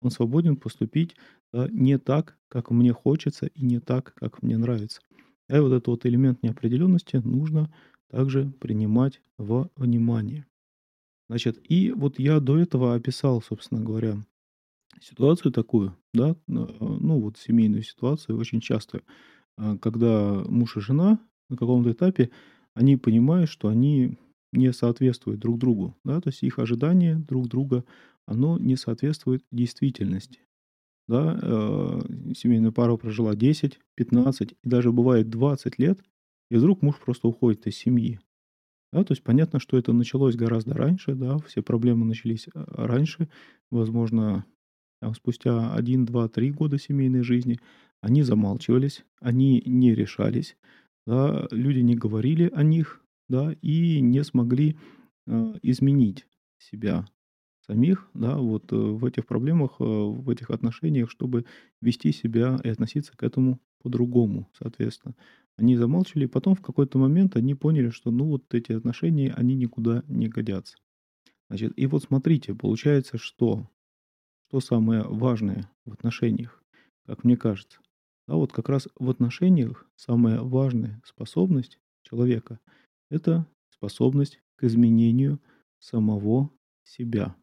Он 0.02 0.10
свободен 0.10 0.58
поступить 0.58 1.16
да, 1.54 1.68
не 1.72 2.00
так, 2.00 2.38
как 2.50 2.72
мне 2.72 2.94
хочется, 2.94 3.48
и 3.48 3.64
не 3.64 3.80
так, 3.80 4.14
как 4.16 4.42
мне 4.42 4.58
нравится. 4.58 5.02
И 5.50 5.54
вот 5.60 5.72
этот 5.72 5.88
вот 5.88 6.06
элемент 6.06 6.42
неопределенности 6.44 7.18
нужно 7.18 7.72
также 8.10 8.52
принимать 8.60 9.22
во 9.38 9.70
внимание. 9.76 10.46
Значит, 11.30 11.60
и 11.70 11.92
вот 11.92 12.20
я 12.20 12.40
до 12.40 12.58
этого 12.58 12.96
описал, 12.96 13.42
собственно 13.42 13.82
говоря, 13.82 14.18
ситуацию 15.02 15.52
такую, 15.52 15.98
да, 16.14 16.36
ну 16.48 17.20
вот 17.22 17.38
семейную 17.38 17.84
ситуацию, 17.84 18.38
очень 18.38 18.62
часто, 18.62 19.02
а, 19.58 19.78
когда 19.78 20.44
муж 20.48 20.78
и 20.78 20.82
жена 20.82 21.20
на 21.50 21.58
каком-то 21.58 21.92
этапе, 21.94 22.32
они 22.76 22.98
понимают, 22.98 23.50
что 23.50 23.70
они 23.70 24.18
не 24.54 24.74
соответствуют 24.74 25.40
друг 25.42 25.60
другу, 25.60 25.96
да, 26.06 26.22
то 26.22 26.30
есть 26.30 26.44
их 26.44 26.60
ожидания 26.60 27.16
друг 27.16 27.50
друга, 27.50 27.86
оно 28.28 28.58
не 28.60 28.76
соответствует 28.78 29.44
действительности. 29.52 30.42
да, 31.08 31.40
э, 31.42 32.02
семейная 32.36 32.72
пара 32.72 32.98
прожила 32.98 33.36
10, 33.36 33.80
15 33.96 34.54
и 34.64 34.70
даже 34.70 34.92
бывает 34.92 35.30
20 35.30 35.80
лет, 35.80 36.00
и 36.52 36.58
вдруг 36.58 36.82
муж 36.82 36.96
просто 37.04 37.28
уходит 37.28 37.68
из 37.68 37.78
семьи. 37.78 38.20
Да, 38.94 39.04
то 39.04 39.12
есть 39.12 39.24
понятно, 39.24 39.60
что 39.60 39.78
это 39.78 39.92
началось 39.94 40.36
гораздо 40.36 40.74
раньше, 40.74 41.14
да, 41.16 41.38
все 41.40 41.62
проблемы 41.62 42.06
начались 42.06 42.48
э, 42.48 42.64
раньше, 42.68 43.30
возможно, 43.70 44.46
там, 45.02 45.14
спустя 45.14 45.74
один, 45.74 46.06
два, 46.06 46.30
три 46.30 46.52
года 46.52 46.78
семейной 46.80 47.22
жизни, 47.24 47.60
они 48.02 48.24
замалчивались, 48.24 49.06
они 49.20 49.62
не 49.66 49.94
решались, 49.94 50.56
да, 51.06 51.48
люди 51.52 51.80
не 51.80 51.96
говорили 51.96 52.50
о 52.54 52.64
них, 52.64 53.02
да, 53.28 53.54
и 53.62 54.00
не 54.00 54.24
смогли 54.24 54.78
э, 55.28 55.54
изменить 55.64 56.26
себя 56.58 57.06
самих, 57.68 58.10
да, 58.14 58.38
вот 58.38 58.72
э, 58.72 58.76
в 58.76 59.04
этих 59.06 59.26
проблемах, 59.26 59.76
э, 59.80 59.84
в 59.84 60.30
этих 60.30 60.50
отношениях, 60.50 61.12
чтобы 61.12 61.46
вести 61.82 62.14
себя 62.14 62.58
и 62.64 62.70
относиться 62.70 63.16
к 63.18 63.24
этому 63.24 63.60
по-другому, 63.82 64.50
соответственно. 64.58 65.16
Они 65.56 65.76
замалчивали, 65.76 66.26
и 66.26 66.30
потом 66.30 66.56
в 66.56 66.62
какой-то 66.62 66.98
момент 67.00 67.36
они 67.36 67.56
поняли, 67.56 67.90
что 67.90 68.12
ну 68.12 68.26
вот 68.26 68.54
эти 68.54 68.74
отношения, 68.74 69.34
они 69.34 69.56
никуда 69.56 70.04
не 70.08 70.28
годятся. 70.28 70.78
Значит, 71.50 71.74
и 71.76 71.88
вот 71.88 72.04
смотрите, 72.04 72.54
получается, 72.54 73.18
что, 73.18 73.70
что 74.48 74.60
самое 74.60 75.04
важное 75.04 75.70
в 75.86 75.94
отношениях, 75.94 76.64
как 77.06 77.24
мне 77.24 77.38
кажется. 77.38 77.80
Да, 78.28 78.36
вот 78.36 78.52
как 78.52 78.70
раз 78.70 78.88
в 78.96 79.10
отношениях 79.10 79.90
самая 79.96 80.42
важная 80.42 81.02
способность 81.06 81.80
человека– 82.04 82.60
это 83.10 83.48
способность 83.70 84.42
к 84.58 84.64
изменению 84.66 85.40
самого 85.80 86.52
себя. 86.84 87.36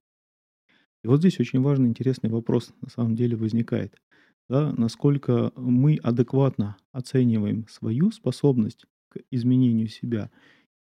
И 1.03 1.07
вот 1.07 1.21
здесь 1.21 1.41
очень 1.41 1.61
важный, 1.61 1.89
интересный 1.89 2.31
вопрос 2.31 2.73
на 2.81 2.89
самом 2.91 3.15
деле 3.15 3.37
возникает. 3.37 4.01
Да, 4.49 4.73
насколько 4.77 5.53
мы 5.57 5.97
адекватно 5.97 6.77
оцениваем 6.93 7.67
свою 7.69 8.11
способность 8.11 8.85
к 9.09 9.19
изменению 9.31 9.89
себя. 9.89 10.31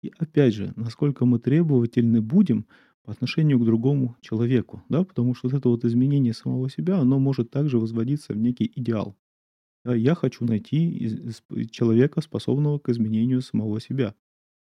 И 0.02 0.12
опять 0.18 0.54
же, 0.54 0.74
насколько 0.76 1.26
мы 1.26 1.40
требовательны 1.40 2.22
будем 2.22 2.66
по 3.04 3.12
отношению 3.12 3.60
к 3.60 3.66
другому 3.66 4.18
человеку. 4.22 4.84
Да, 4.90 5.04
потому 5.04 5.34
что 5.34 5.48
вот 5.48 5.58
это 5.58 5.70
вот 5.70 5.86
изменение 5.86 6.34
самого 6.34 6.70
себя, 6.70 7.00
оно 7.00 7.20
может 7.20 7.52
также 7.52 7.80
возводиться 7.80 8.34
в 8.34 8.38
некий 8.38 8.72
идеал. 8.76 9.16
Я 9.86 10.16
хочу 10.16 10.46
найти 10.46 11.12
человека, 11.72 12.22
способного 12.22 12.80
к 12.80 12.90
изменению 12.90 13.42
самого 13.42 13.82
себя. 13.82 14.16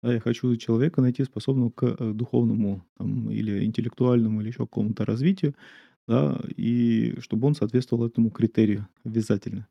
Я 0.02 0.20
хочу 0.20 0.56
человека 0.56 1.00
найти, 1.00 1.25
способного 1.25 1.70
к 1.70 1.84
э, 1.84 2.12
духовному 2.12 2.84
там, 2.99 3.30
или 3.30 3.64
интеллектуальному, 3.64 4.40
или 4.40 4.49
еще 4.49 4.61
какому-то 4.61 5.04
развитию, 5.04 5.54
да, 6.09 6.40
и 6.56 7.14
чтобы 7.21 7.47
он 7.49 7.54
соответствовал 7.54 8.06
этому 8.06 8.30
критерию 8.30 8.88
обязательно. 9.04 9.68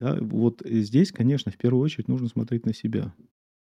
Да, 0.00 0.16
вот 0.20 0.62
здесь, 0.64 1.12
конечно, 1.12 1.52
в 1.52 1.58
первую 1.58 1.82
очередь 1.82 2.08
нужно 2.08 2.28
смотреть 2.28 2.66
на 2.66 2.74
себя. 2.74 3.14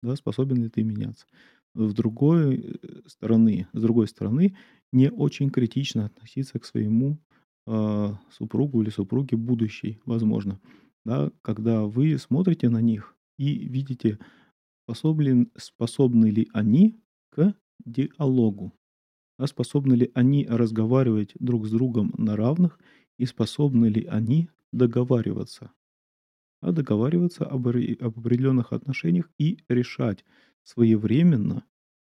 Да, 0.04 0.16
способен 0.16 0.64
ли 0.64 0.70
ты 0.70 0.84
меняться. 0.84 1.26
В 1.74 1.94
другой 1.94 2.78
э, 2.82 3.02
стороны, 3.08 3.68
с 3.74 3.82
другой 3.82 4.08
стороны, 4.08 4.56
не 4.92 5.10
очень 5.12 5.50
критично 5.50 6.06
относиться 6.06 6.60
к 6.60 6.66
своему 6.66 7.20
э, 7.68 8.10
супругу 8.32 8.82
или 8.82 8.90
супруге 8.90 9.38
будущей, 9.38 10.00
возможно. 10.06 10.60
Да, 11.06 11.32
когда 11.42 11.84
вы 11.86 12.18
смотрите 12.18 12.70
на 12.70 12.82
них 12.82 13.16
и 13.38 13.68
видите 13.68 14.20
Способен 14.86 15.52
способны 15.58 16.28
ли 16.32 16.48
они 16.54 16.96
к 17.30 17.54
диалогу? 17.86 18.74
А 19.38 19.48
способны 19.48 19.94
ли 19.94 20.12
они 20.14 20.46
разговаривать 20.48 21.32
друг 21.40 21.68
с 21.68 21.72
другом 21.72 22.14
на 22.18 22.36
равных 22.36 22.80
и 23.18 23.26
способны 23.26 23.88
ли 23.88 24.06
они 24.06 24.50
договариваться? 24.72 25.72
А 26.62 26.72
договариваться 26.72 27.46
об, 27.46 27.68
об 27.68 28.20
определенных 28.20 28.74
отношениях 28.74 29.30
и 29.38 29.60
решать 29.70 30.26
своевременно, 30.64 31.66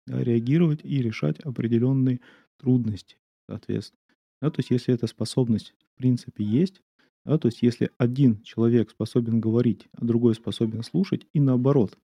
да, 0.06 0.22
реагировать 0.24 0.80
и 0.84 1.02
решать 1.02 1.40
определенные 1.40 2.20
трудности, 2.58 3.18
соответственно. 3.48 4.00
Да, 4.42 4.50
то 4.50 4.60
есть, 4.60 4.70
если 4.70 4.94
эта 4.94 5.06
способность 5.06 5.74
в 5.94 5.98
принципе 5.98 6.44
есть, 6.44 6.82
да, 7.24 7.38
то 7.38 7.48
есть, 7.48 7.62
если 7.62 7.90
один 7.98 8.42
человек 8.42 8.90
способен 8.90 9.40
говорить, 9.40 9.88
а 9.92 10.04
другой 10.04 10.34
способен 10.34 10.82
слушать, 10.82 11.26
и 11.34 11.40
наоборот, 11.40 11.98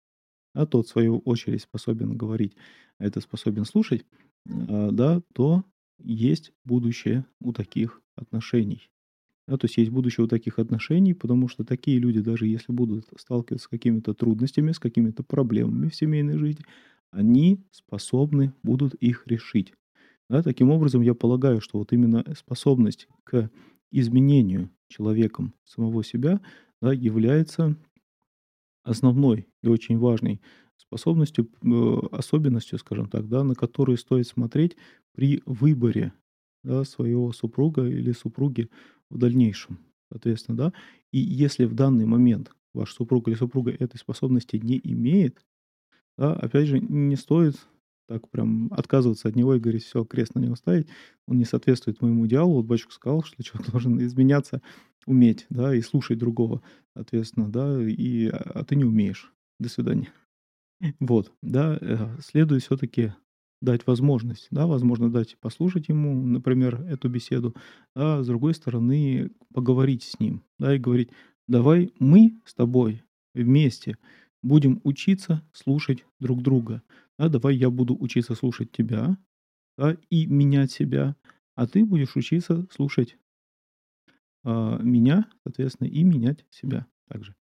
а 0.54 0.66
тот, 0.66 0.86
в 0.86 0.90
свою 0.90 1.18
очередь, 1.20 1.62
способен 1.62 2.16
говорить, 2.16 2.54
а 2.98 3.04
этот 3.06 3.22
способен 3.24 3.64
слушать, 3.64 4.04
а, 4.48 4.90
да, 4.90 5.22
то 5.34 5.64
есть 5.98 6.52
будущее 6.64 7.26
у 7.40 7.52
таких 7.52 8.02
отношений. 8.16 8.90
Да, 9.46 9.56
то 9.56 9.64
есть 9.66 9.78
есть 9.78 9.90
будущее 9.90 10.24
у 10.26 10.28
таких 10.28 10.58
отношений, 10.58 11.14
потому 11.14 11.48
что 11.48 11.64
такие 11.64 11.98
люди, 11.98 12.20
даже 12.20 12.46
если 12.46 12.72
будут 12.72 13.06
сталкиваться 13.16 13.64
с 13.64 13.68
какими-то 13.68 14.14
трудностями, 14.14 14.72
с 14.72 14.78
какими-то 14.78 15.22
проблемами 15.22 15.88
в 15.88 15.94
семейной 15.94 16.36
жизни, 16.38 16.64
они 17.10 17.62
способны 17.70 18.52
будут 18.62 18.94
их 18.94 19.26
решить. 19.26 19.72
Да, 20.28 20.42
таким 20.42 20.70
образом, 20.70 21.02
я 21.02 21.14
полагаю, 21.14 21.60
что 21.60 21.78
вот 21.78 21.92
именно 21.92 22.24
способность 22.38 23.08
к 23.24 23.50
изменению 23.90 24.70
человеком 24.88 25.54
самого 25.64 26.04
себя 26.04 26.40
да, 26.82 26.92
является 26.92 27.76
основной 28.88 29.46
и 29.62 29.68
очень 29.68 29.98
важной 29.98 30.40
способностью, 30.76 31.48
э, 31.62 31.98
особенностью, 32.12 32.78
скажем 32.78 33.08
так, 33.08 33.28
да, 33.28 33.44
на 33.44 33.54
которую 33.54 33.98
стоит 33.98 34.26
смотреть 34.26 34.76
при 35.12 35.42
выборе 35.44 36.12
да, 36.62 36.84
своего 36.84 37.32
супруга 37.32 37.86
или 37.86 38.12
супруги 38.12 38.70
в 39.10 39.18
дальнейшем, 39.18 39.78
соответственно, 40.10 40.56
да. 40.56 40.72
И 41.12 41.18
если 41.18 41.64
в 41.64 41.74
данный 41.74 42.06
момент 42.06 42.52
ваш 42.74 42.92
супруг 42.92 43.28
или 43.28 43.34
супруга 43.34 43.70
этой 43.70 43.98
способности 43.98 44.56
не 44.56 44.80
имеет, 44.82 45.44
да, 46.16 46.34
опять 46.34 46.68
же, 46.68 46.80
не 46.80 47.16
стоит 47.16 47.56
так 48.08 48.28
прям 48.30 48.72
отказываться 48.72 49.28
от 49.28 49.36
него 49.36 49.54
и 49.54 49.60
говорить, 49.60 49.84
все, 49.84 50.02
крест 50.04 50.34
на 50.34 50.40
него 50.40 50.56
ставить, 50.56 50.88
он 51.26 51.36
не 51.36 51.44
соответствует 51.44 52.00
моему 52.00 52.26
идеалу. 52.26 52.54
Вот 52.54 52.64
батюшка 52.64 52.92
сказал, 52.92 53.22
что 53.22 53.42
человек 53.42 53.70
должен 53.70 54.02
изменяться, 54.02 54.62
уметь, 55.08 55.46
да, 55.50 55.74
и 55.74 55.80
слушать 55.80 56.18
другого, 56.18 56.62
соответственно, 56.96 57.50
да, 57.50 57.82
и, 57.82 58.28
а, 58.28 58.52
а 58.60 58.64
ты 58.64 58.76
не 58.76 58.84
умеешь. 58.84 59.32
До 59.58 59.68
свидания. 59.68 60.12
Вот, 61.00 61.32
да, 61.42 61.78
э, 61.80 62.20
следует 62.20 62.62
все-таки 62.62 63.12
дать 63.60 63.86
возможность, 63.86 64.46
да, 64.52 64.66
возможно, 64.66 65.10
дать 65.10 65.36
послушать 65.40 65.88
ему, 65.88 66.14
например, 66.24 66.80
эту 66.82 67.08
беседу, 67.08 67.54
а 67.96 68.22
с 68.22 68.26
другой 68.26 68.54
стороны 68.54 69.32
поговорить 69.52 70.04
с 70.04 70.20
ним, 70.20 70.44
да, 70.58 70.74
и 70.76 70.78
говорить, 70.78 71.10
давай 71.48 71.92
мы 71.98 72.38
с 72.44 72.54
тобой 72.54 73.02
вместе 73.34 73.96
будем 74.42 74.80
учиться 74.84 75.42
слушать 75.52 76.04
друг 76.20 76.42
друга, 76.42 76.82
да, 77.18 77.28
давай 77.28 77.56
я 77.56 77.70
буду 77.70 77.96
учиться 77.98 78.36
слушать 78.36 78.70
тебя, 78.70 79.18
да, 79.76 79.96
и 80.10 80.26
менять 80.26 80.70
себя, 80.70 81.16
а 81.56 81.66
ты 81.66 81.84
будешь 81.84 82.14
учиться 82.16 82.68
слушать 82.70 83.16
а, 84.44 84.78
меня, 84.82 85.26
соответственно, 85.44 85.88
и 85.88 86.02
менять 86.02 86.44
себя 86.50 86.86
также. 87.08 87.34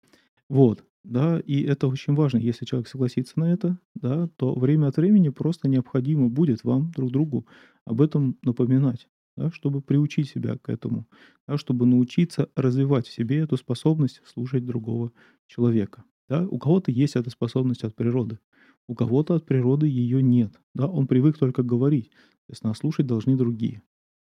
Вот, 0.49 0.85
да, 1.05 1.41
и 1.41 1.63
это 1.63 1.89
очень 1.89 2.15
важно. 2.15 2.39
Если 2.39 2.65
человек 2.65 2.89
согласится 2.89 3.39
на 3.39 3.53
это, 3.53 3.79
да, 3.95 4.29
то 4.37 4.55
время 4.55 4.89
от 4.89 4.97
времени 4.97 5.29
просто 5.29 5.69
необходимо 5.69 6.29
будет 6.29 6.65
вам 6.65 6.91
друг 6.93 7.11
другу 7.11 7.47
об 7.85 8.01
этом 8.01 8.39
напоминать, 8.43 9.09
да, 9.37 9.51
чтобы 9.51 9.83
приучить 9.83 10.29
себя 10.31 10.57
к 10.59 10.69
этому, 10.71 11.07
да, 11.47 11.59
чтобы 11.59 11.87
научиться 11.87 12.49
развивать 12.57 13.07
в 13.07 13.13
себе 13.13 13.39
эту 13.39 13.57
способность 13.57 14.23
слушать 14.25 14.65
другого 14.65 15.13
человека. 15.47 16.05
Да. 16.29 16.47
У 16.49 16.59
кого-то 16.59 16.91
есть 16.91 17.17
эта 17.17 17.31
способность 17.31 17.85
от 17.85 17.95
природы, 17.95 18.39
у 18.87 18.95
кого-то 18.95 19.35
от 19.35 19.45
природы 19.45 19.87
ее 19.87 20.23
нет. 20.23 20.59
Да, 20.75 20.87
он 20.87 21.07
привык 21.07 21.39
только 21.39 21.63
говорить, 21.63 22.11
соответственно, 22.41 22.71
а 22.73 22.75
слушать 22.75 23.07
должны 23.07 23.37
другие. 23.37 23.83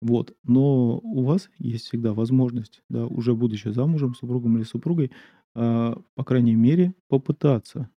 Вот. 0.02 0.36
Но 0.44 1.00
у 1.00 1.24
вас 1.24 1.50
есть 1.58 1.86
всегда 1.88 2.14
возможность, 2.14 2.82
да, 2.90 3.06
уже 3.08 3.36
будучи 3.36 3.68
замужем, 3.70 4.16
супругом 4.16 4.58
или 4.58 4.64
супругой, 4.64 5.12
а, 5.56 6.02
по 6.16 6.24
крайней 6.24 6.56
мере, 6.56 6.94
попытаться 7.08 7.90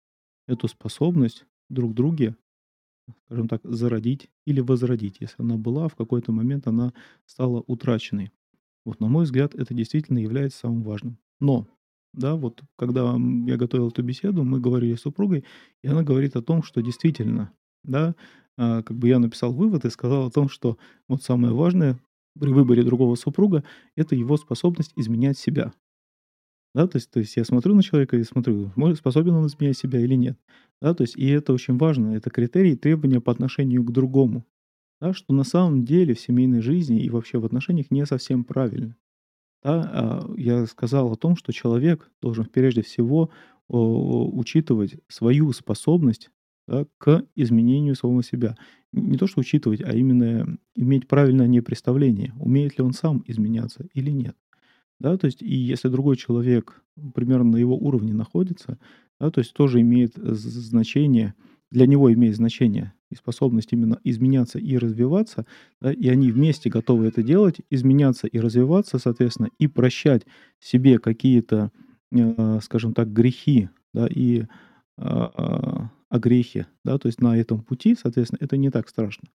эту 0.48 0.68
способность 0.68 1.46
друг 1.70 1.94
друге, 1.96 2.36
скажем 3.26 3.48
так, 3.48 3.62
зародить 3.64 4.30
или 4.46 4.62
возродить. 4.62 5.18
Если 5.20 5.42
она 5.42 5.58
была, 5.58 5.88
в 5.88 5.96
какой-то 5.96 6.32
момент 6.32 6.68
она 6.68 6.94
стала 7.26 7.64
утраченной. 7.68 8.32
Вот, 8.86 9.00
на 9.00 9.08
мой 9.08 9.26
взгляд, 9.26 9.56
это 9.56 9.74
действительно 9.74 10.20
является 10.20 10.60
самым 10.60 10.84
важным. 10.84 11.18
Но 11.40 11.68
да, 12.14 12.36
вот 12.36 12.62
когда 12.78 13.16
я 13.48 13.58
готовил 13.58 13.90
эту 13.90 14.04
беседу, 14.04 14.44
мы 14.44 14.60
говорили 14.60 14.96
с 14.96 15.02
супругой, 15.02 15.46
и 15.84 15.88
она 15.88 16.04
говорит 16.04 16.36
о 16.36 16.42
том, 16.42 16.64
что 16.64 16.82
действительно, 16.82 17.52
да, 17.84 18.16
как 18.58 18.92
бы 18.98 19.08
я 19.08 19.20
написал 19.20 19.54
вывод 19.54 19.86
и 19.86 19.90
сказал 19.90 20.28
о 20.28 20.32
том, 20.32 20.50
что 20.50 20.78
вот 21.08 21.24
самое 21.24 21.54
важное 21.54 22.00
при 22.40 22.52
выборе 22.52 22.84
другого 22.84 23.16
супруга– 23.16 23.64
это 23.96 24.16
его 24.16 24.38
способность 24.38 24.94
изменять 24.96 25.38
себя. 25.38 25.74
Да, 26.74 26.88
то 26.88 26.98
есть, 26.98 27.12
то 27.12 27.20
есть 27.20 27.36
я 27.36 27.44
смотрю 27.44 27.76
на 27.76 27.84
человека 27.84 28.16
и 28.18 28.24
смотрю, 28.24 28.72
способен 28.96 29.34
он 29.34 29.48
изменять 29.48 29.78
себя 29.78 30.00
или 30.00 30.16
нет. 30.16 30.38
Да, 30.82 30.94
то 30.94 31.02
есть, 31.02 31.18
и 31.18 31.28
это 31.28 31.52
очень 31.54 31.78
важно, 31.78 32.16
это 32.16 32.30
критерии 32.30 32.76
требования 32.76 33.20
по 33.20 33.32
отношению 33.32 33.84
к 33.84 33.92
другому. 33.92 34.46
Да, 35.02 35.14
что 35.14 35.34
на 35.34 35.44
самом 35.44 35.86
деле 35.86 36.14
в 36.16 36.20
семейной 36.20 36.62
жизни 36.62 37.02
и 37.04 37.10
вообще 37.10 37.40
в 37.40 37.46
отношениях 37.46 37.92
не 37.92 38.06
совсем 38.06 38.44
правильно. 38.46 38.96
Да, 39.64 39.90
а, 39.94 40.34
я 40.38 40.66
сказал 40.68 41.12
о 41.12 41.18
том, 41.18 41.36
что 41.36 41.54
человек 41.54 42.12
должен 42.22 42.46
прежде 42.46 42.84
всего 42.84 43.32
учитывать 43.70 44.98
свою 45.08 45.52
способность, 45.54 46.32
да, 46.72 46.86
к 46.98 47.26
изменению 47.36 47.96
самого 47.96 48.24
себя. 48.24 48.56
Не 48.94 49.18
то 49.18 49.28
что 49.28 49.42
учитывать, 49.42 49.82
а 49.82 49.92
именно 49.92 50.58
иметь 50.74 51.06
правильное 51.06 51.46
о 51.46 51.50
ней 51.50 51.60
представление, 51.60 52.34
умеет 52.40 52.78
ли 52.78 52.84
он 52.84 52.94
сам 52.94 53.24
изменяться 53.28 53.88
или 53.94 54.10
нет. 54.10 54.38
Да, 54.98 55.18
то 55.18 55.26
есть 55.26 55.42
и 55.42 55.54
если 55.54 55.90
другой 55.90 56.16
человек 56.16 56.82
примерно 57.14 57.52
на 57.52 57.58
его 57.58 57.76
уровне 57.78 58.14
находится, 58.14 58.80
да, 59.20 59.30
то 59.32 59.40
есть 59.40 59.54
тоже 59.54 59.82
имеет 59.82 60.16
з 60.16 60.70
значение, 60.70 61.34
для 61.72 61.88
него 61.88 62.14
имеет 62.14 62.38
значение 62.38 62.94
и 63.10 63.16
способность 63.16 63.74
именно 63.74 64.00
изменяться 64.06 64.58
и 64.58 64.78
развиваться, 64.78 65.46
да, 65.82 65.92
и 65.92 66.08
они 66.08 66.32
вместе 66.32 66.70
готовы 66.70 67.08
это 67.08 67.22
делать, 67.22 67.58
изменяться 67.70 68.28
и 68.28 68.40
развиваться, 68.40 68.98
соответственно, 68.98 69.50
и 69.60 69.68
прощать 69.68 70.26
себе 70.62 71.00
какие-то, 71.00 71.72
э, 72.14 72.60
скажем 72.62 72.94
так, 72.94 73.12
грехи, 73.12 73.68
да, 73.94 74.08
и, 74.08 74.46
а, 74.98 75.90
а, 76.12 76.16
огрехи, 76.18 76.68
да, 76.84 76.98
то 76.98 77.08
есть 77.08 77.22
на 77.22 77.38
этом 77.38 77.64
пути, 77.64 77.96
соответственно, 77.96 78.40
это 78.42 78.58
не 78.58 78.70
так 78.70 78.90
страшно. 78.90 79.30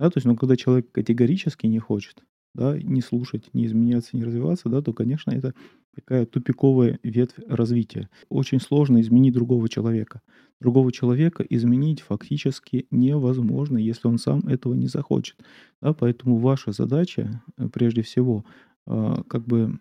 Да, 0.00 0.10
то 0.10 0.18
есть, 0.18 0.26
но 0.26 0.36
когда 0.36 0.56
человек 0.56 0.90
категорически 0.92 1.66
не 1.66 1.78
хочет, 1.78 2.22
да, 2.54 2.78
не 2.78 3.00
слушать, 3.00 3.52
не 3.54 3.66
изменяться, 3.66 4.16
не 4.16 4.24
развиваться, 4.24 4.68
да, 4.68 4.82
то, 4.82 4.92
конечно, 4.92 5.30
это 5.30 5.54
такая 5.94 6.26
тупиковая 6.26 6.98
ветвь 7.02 7.38
развития. 7.46 8.08
Очень 8.28 8.60
сложно 8.60 9.00
изменить 9.00 9.34
другого 9.34 9.68
человека. 9.68 10.22
Другого 10.60 10.92
человека 10.92 11.44
изменить 11.48 12.00
фактически 12.00 12.86
невозможно, 12.90 13.78
если 13.78 14.08
он 14.08 14.18
сам 14.18 14.40
этого 14.40 14.74
не 14.74 14.88
захочет. 14.88 15.36
Да, 15.80 15.92
поэтому 15.92 16.38
ваша 16.38 16.72
задача, 16.72 17.42
э, 17.58 17.68
прежде 17.68 18.02
всего, 18.02 18.44
а, 18.86 19.22
как 19.24 19.46
бы 19.46 19.78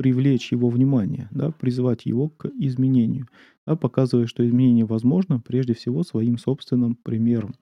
привлечь 0.00 0.50
его 0.52 0.70
внимание, 0.70 1.28
да, 1.30 1.50
призвать 1.50 2.06
его 2.06 2.30
к 2.30 2.46
изменению, 2.58 3.28
да, 3.66 3.76
показывая, 3.76 4.26
что 4.26 4.46
изменение 4.48 4.86
возможно 4.86 5.40
прежде 5.40 5.74
всего 5.74 6.04
своим 6.04 6.38
собственным 6.38 6.96
примером. 6.96 7.54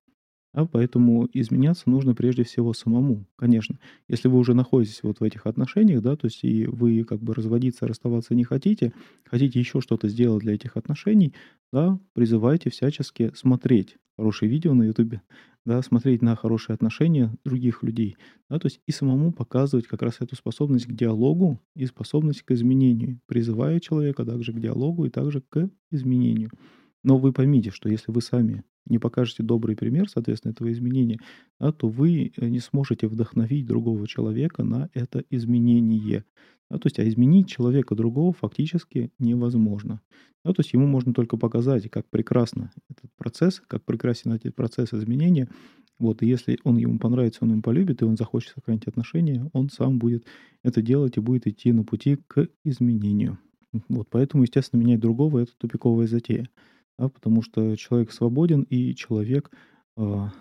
Да, 0.55 0.65
поэтому 0.67 1.29
изменяться 1.35 1.91
нужно 1.91 2.15
прежде 2.15 2.45
всего 2.45 2.73
самому, 2.73 3.27
конечно. 3.37 3.79
Если 4.09 4.29
вы 4.29 4.39
уже 4.39 4.55
находитесь 4.55 5.03
вот 5.03 5.21
в 5.21 5.25
этих 5.25 5.47
отношениях, 5.47 6.03
да, 6.03 6.17
то 6.17 6.27
есть 6.27 6.45
и 6.45 6.67
вы 6.67 7.05
как 7.05 7.21
бы 7.23 7.35
разводиться, 7.35 7.87
расставаться 7.89 8.35
не 8.35 8.45
хотите, 8.45 8.93
хотите 9.25 9.59
еще 9.59 9.81
что-то 9.81 10.09
сделать 10.09 10.43
для 10.43 10.55
этих 10.55 10.77
отношений, 10.77 11.35
да, 11.73 11.99
призывайте 12.15 12.71
всячески 12.71 13.33
смотреть 13.35 13.97
хорошие 14.19 14.49
видео 14.49 14.75
на 14.75 14.83
Ютубе, 14.83 15.23
да, 15.65 15.81
смотреть 15.81 16.23
на 16.23 16.35
хорошие 16.35 16.75
отношения 16.75 17.33
других 17.45 17.85
людей, 17.85 18.17
да, 18.51 18.59
то 18.59 18.67
есть 18.67 18.81
и 18.85 18.91
самому 18.91 19.33
показывать 19.33 19.87
как 19.87 20.03
раз 20.03 20.17
эту 20.19 20.35
способность 20.35 20.87
к 20.87 20.93
диалогу 20.93 21.61
и 21.77 21.87
способность 21.87 22.43
к 22.43 22.51
изменению, 22.51 23.21
призывая 23.27 23.79
человека 23.79 24.25
также 24.25 24.53
к 24.53 24.61
диалогу 24.61 25.05
и 25.05 25.11
также 25.11 25.41
к 25.41 25.71
изменению. 25.93 26.51
Но 27.05 27.17
вы 27.17 27.33
поймите, 27.33 27.71
что 27.71 27.89
если 27.89 28.11
вы 28.11 28.21
сами 28.21 28.65
не 28.87 28.99
покажете 28.99 29.45
добрый 29.45 29.77
пример, 29.77 30.09
соответственно, 30.09 30.51
этого 30.51 30.73
изменения, 30.73 31.21
да, 31.61 31.71
то 31.71 31.89
вы 31.89 32.33
э, 32.37 32.49
не 32.49 32.59
сможете 32.59 33.07
вдохновить 33.07 33.67
другого 33.67 34.09
человека 34.09 34.65
на 34.65 34.91
это 34.95 35.23
изменение. 35.31 36.25
Да, 36.71 36.79
то 36.79 36.87
есть, 36.87 36.99
а 36.99 37.09
изменить 37.09 37.49
человека 37.49 37.95
другого 37.95 38.33
фактически 38.33 39.11
невозможно. 39.19 40.01
Да, 40.45 40.53
то 40.53 40.61
есть 40.61 40.73
ему 40.73 40.87
можно 40.87 41.15
только 41.15 41.37
показать, 41.37 41.91
как 41.91 42.09
прекрасно 42.09 42.71
этот 42.91 43.11
процесс, 43.17 43.63
как 43.67 43.85
прекрасен 43.85 44.33
этот 44.33 44.55
процесс 44.55 44.93
изменения. 44.93 45.49
Вот, 45.99 46.23
и 46.23 46.27
если 46.27 46.59
он 46.65 46.77
ему 46.77 46.99
понравится, 46.99 47.41
он 47.43 47.53
ему 47.53 47.63
полюбит, 47.63 48.03
и 48.03 48.05
он 48.05 48.17
захочет 48.17 48.53
сохранить 48.55 48.87
отношения, 48.87 49.51
он 49.53 49.69
сам 49.71 49.99
будет 49.99 50.25
это 50.63 50.81
делать 50.83 51.17
и 51.17 51.21
будет 51.21 51.47
идти 51.47 51.73
на 51.73 51.85
пути 51.85 52.19
к 52.29 52.49
изменению. 52.65 53.39
Вот, 53.89 54.09
поэтому, 54.11 54.45
естественно, 54.45 54.81
менять 54.81 55.01
другого– 55.01 55.41
это 55.41 55.53
тупиковая 55.59 56.07
затея 56.07 56.49
да, 56.99 57.09
потому 57.09 57.43
что 57.43 57.77
человек 57.77 58.13
свободен, 58.13 58.63
и 58.63 58.95
человек 58.95 59.51
а, 59.97 60.33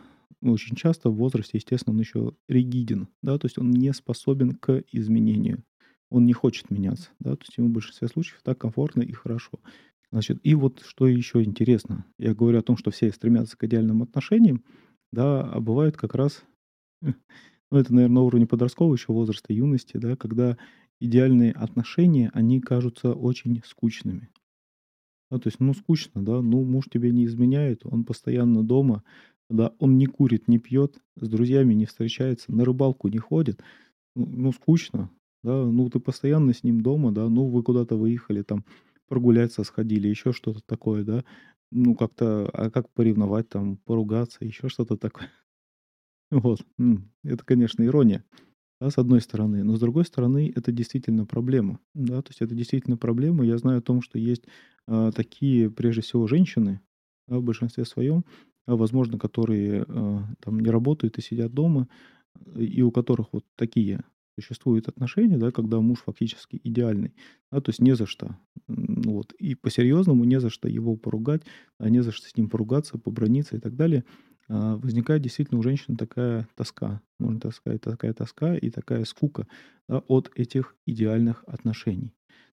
очень 0.41 0.75
часто 0.75 1.09
в 1.09 1.15
возрасте, 1.15 1.57
естественно, 1.57 1.93
он 1.93 2.01
еще 2.01 2.33
ригиден, 2.47 3.07
да, 3.21 3.37
то 3.37 3.45
есть 3.45 3.57
он 3.57 3.71
не 3.71 3.93
способен 3.93 4.51
к 4.51 4.83
изменению. 4.91 5.63
Он 6.09 6.25
не 6.25 6.33
хочет 6.33 6.69
меняться, 6.69 7.09
да, 7.19 7.35
то 7.35 7.41
есть 7.43 7.57
ему 7.57 7.67
в 7.67 7.71
большинстве 7.71 8.07
случаев 8.07 8.41
так 8.43 8.57
комфортно 8.57 9.01
и 9.01 9.11
хорошо. 9.11 9.59
Значит, 10.11 10.39
и 10.43 10.55
вот 10.55 10.81
что 10.85 11.05
еще 11.07 11.43
интересно. 11.43 12.05
Я 12.17 12.33
говорю 12.33 12.59
о 12.59 12.63
том, 12.63 12.77
что 12.77 12.91
все 12.91 13.11
стремятся 13.11 13.57
к 13.57 13.63
идеальным 13.65 14.03
отношениям, 14.03 14.63
да, 15.11 15.41
а 15.41 15.59
бывает 15.59 15.97
как 15.97 16.15
раз, 16.15 16.43
ну, 17.01 17.13
это, 17.71 17.93
наверное, 17.93 18.15
на 18.15 18.21
уровне 18.21 18.47
подросткового 18.47 18.95
еще 18.95 19.11
возраста, 19.11 19.51
юности, 19.53 19.97
да, 19.97 20.15
когда 20.15 20.57
идеальные 20.99 21.51
отношения, 21.51 22.31
они 22.33 22.61
кажутся 22.61 23.13
очень 23.13 23.61
скучными. 23.65 24.29
Да, 25.29 25.39
то 25.39 25.47
есть, 25.49 25.59
ну, 25.59 25.73
скучно, 25.73 26.23
да, 26.23 26.41
ну, 26.41 26.63
муж 26.63 26.85
тебе 26.89 27.11
не 27.11 27.25
изменяет, 27.25 27.85
он 27.85 28.05
постоянно 28.05 28.63
дома, 28.63 29.03
да, 29.49 29.73
он 29.79 29.97
не 29.97 30.05
курит, 30.05 30.47
не 30.47 30.57
пьет, 30.57 31.01
с 31.17 31.27
друзьями 31.27 31.73
не 31.73 31.85
встречается, 31.85 32.53
на 32.53 32.63
рыбалку 32.63 33.09
не 33.09 33.17
ходит, 33.17 33.61
ну, 34.15 34.25
ну, 34.25 34.51
скучно, 34.53 35.09
да, 35.43 35.65
ну, 35.65 35.89
ты 35.89 35.99
постоянно 35.99 36.53
с 36.53 36.63
ним 36.63 36.81
дома, 36.81 37.11
да, 37.11 37.29
ну, 37.29 37.47
вы 37.47 37.63
куда-то 37.63 37.95
выехали, 37.95 38.41
там, 38.43 38.65
прогуляться 39.07 39.63
сходили, 39.63 40.07
еще 40.07 40.33
что-то 40.33 40.61
такое, 40.65 41.03
да, 41.03 41.23
ну, 41.71 41.95
как-то, 41.95 42.49
а 42.53 42.69
как 42.69 42.89
поревновать, 42.89 43.49
там, 43.49 43.77
поругаться, 43.77 44.45
еще 44.45 44.69
что-то 44.69 44.97
такое. 44.97 45.29
Вот, 46.29 46.59
это, 47.23 47.45
конечно, 47.45 47.83
ирония 47.83 48.25
да, 48.79 48.89
с 48.89 48.97
одной 48.97 49.21
стороны. 49.21 49.63
Но 49.63 49.75
с 49.75 49.79
другой 49.79 50.05
стороны, 50.05 50.51
это 50.55 50.71
действительно 50.71 51.25
проблема. 51.25 51.79
Да, 51.93 52.21
то 52.21 52.29
есть 52.29 52.41
это 52.41 52.55
действительно 52.55 52.97
проблема. 52.97 53.45
Я 53.45 53.57
знаю 53.57 53.79
о 53.79 53.81
том, 53.81 54.01
что 54.01 54.19
есть 54.19 54.43
а, 54.87 55.11
такие, 55.11 55.69
прежде 55.71 56.01
всего, 56.01 56.27
женщины, 56.27 56.81
да, 57.27 57.37
в 57.39 57.43
большинстве 57.43 57.85
своем, 57.85 58.23
а, 58.65 58.75
возможно, 58.75 59.17
которые 59.17 59.85
а, 59.87 60.23
там 60.41 60.59
не 60.59 60.69
работают 60.69 61.17
и 61.17 61.21
сидят 61.21 61.53
дома, 61.53 61.87
и 62.55 62.81
у 62.83 62.91
которых 62.91 63.29
вот 63.31 63.45
такие 63.55 64.03
существуют 64.37 64.87
отношения, 64.87 65.37
да, 65.37 65.51
когда 65.51 65.79
муж 65.79 65.99
фактически 66.05 66.59
идеальный, 66.63 67.13
да, 67.51 67.61
то 67.61 67.69
есть 67.69 67.79
не 67.81 67.95
за 67.95 68.05
что. 68.05 68.37
Вот. 68.67 69.33
И 69.33 69.55
по-серьезному 69.55 70.23
не 70.25 70.39
за 70.39 70.49
что 70.49 70.67
его 70.67 70.95
поругать, 70.95 71.43
а 71.79 71.89
не 71.89 72.01
за 72.03 72.11
что 72.11 72.27
с 72.27 72.37
ним 72.37 72.49
поругаться, 72.49 72.97
поброниться 72.97 73.57
и 73.57 73.59
так 73.59 73.75
далее. 73.75 74.03
А, 74.49 74.77
возникает 74.77 75.21
действительно 75.21 75.59
у 75.59 75.63
женщин 75.63 75.95
такая 75.97 76.47
тоска, 76.55 77.01
можно 77.19 77.39
так 77.39 77.53
сказать, 77.53 77.81
такая 77.81 78.13
тоска 78.13 78.55
и 78.55 78.69
такая 78.69 79.03
скука 79.05 79.47
да, 79.89 79.99
от 80.07 80.31
этих 80.35 80.75
идеальных 80.85 81.43
отношений. 81.47 82.13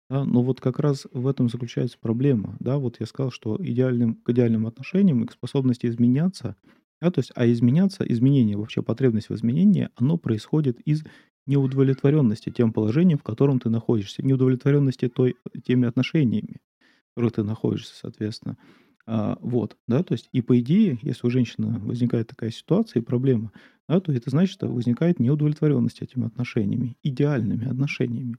Да, 0.08 0.24
но 0.24 0.42
вот 0.42 0.60
как 0.60 0.78
раз 0.78 1.06
в 1.12 1.26
этом 1.26 1.48
заключается 1.48 1.96
проблема. 1.98 2.56
Да, 2.60 2.78
вот 2.78 3.00
я 3.00 3.06
сказал, 3.06 3.30
что 3.30 3.56
идеальным, 3.58 4.16
к 4.16 4.30
идеальным 4.30 4.66
отношениям 4.66 5.24
и 5.24 5.26
к 5.26 5.32
способности 5.32 5.86
изменяться, 5.86 6.56
да, 7.00 7.10
то 7.10 7.18
есть, 7.18 7.32
а 7.34 7.50
изменяться, 7.50 8.04
изменение, 8.04 8.56
вообще 8.56 8.82
потребность 8.82 9.28
в 9.28 9.34
изменении, 9.34 9.88
оно 9.96 10.18
происходит 10.18 10.80
из 10.80 11.02
неудовлетворенности 11.46 12.50
тем 12.50 12.72
положением, 12.72 13.18
в 13.18 13.22
котором 13.22 13.58
ты 13.58 13.68
находишься, 13.68 14.24
неудовлетворенности 14.24 15.08
той, 15.08 15.36
теми 15.64 15.86
отношениями, 15.86 16.60
в 16.80 17.14
которых 17.14 17.32
ты 17.34 17.42
находишься, 17.42 17.94
соответственно. 17.96 18.56
А, 19.04 19.36
вот, 19.40 19.76
да, 19.88 20.02
то 20.02 20.12
есть 20.12 20.28
и 20.32 20.42
по 20.42 20.58
идее, 20.60 20.98
если 21.02 21.26
у 21.26 21.30
женщины 21.30 21.78
возникает 21.80 22.28
такая 22.28 22.50
ситуация 22.50 23.00
и 23.00 23.04
проблема, 23.04 23.52
да, 23.88 24.00
то 24.00 24.12
это 24.12 24.30
значит, 24.30 24.54
что 24.54 24.68
возникает 24.68 25.18
неудовлетворенность 25.18 26.02
этими 26.02 26.26
отношениями, 26.26 26.96
идеальными 27.02 27.68
отношениями. 27.68 28.36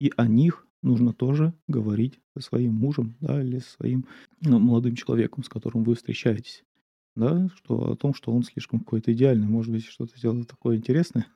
И 0.00 0.12
о 0.16 0.28
них 0.28 0.66
нужно 0.82 1.12
тоже 1.12 1.54
говорить 1.66 2.20
со 2.36 2.42
своим 2.44 2.74
мужем, 2.74 3.16
да, 3.20 3.42
или 3.42 3.58
со 3.58 3.70
своим 3.72 4.06
ну, 4.40 4.58
молодым 4.60 4.94
человеком, 4.94 5.42
с 5.42 5.48
которым 5.48 5.82
вы 5.82 5.94
встречаетесь. 5.94 6.64
Да, 7.16 7.48
что 7.56 7.92
о 7.92 7.96
том, 7.96 8.12
что 8.12 8.32
он 8.32 8.42
слишком 8.42 8.80
какой-то 8.80 9.12
идеальный, 9.12 9.46
может 9.46 9.72
быть, 9.72 9.84
что-то 9.84 10.18
сделать 10.18 10.48
такое 10.48 10.76
интересное, 10.76 11.26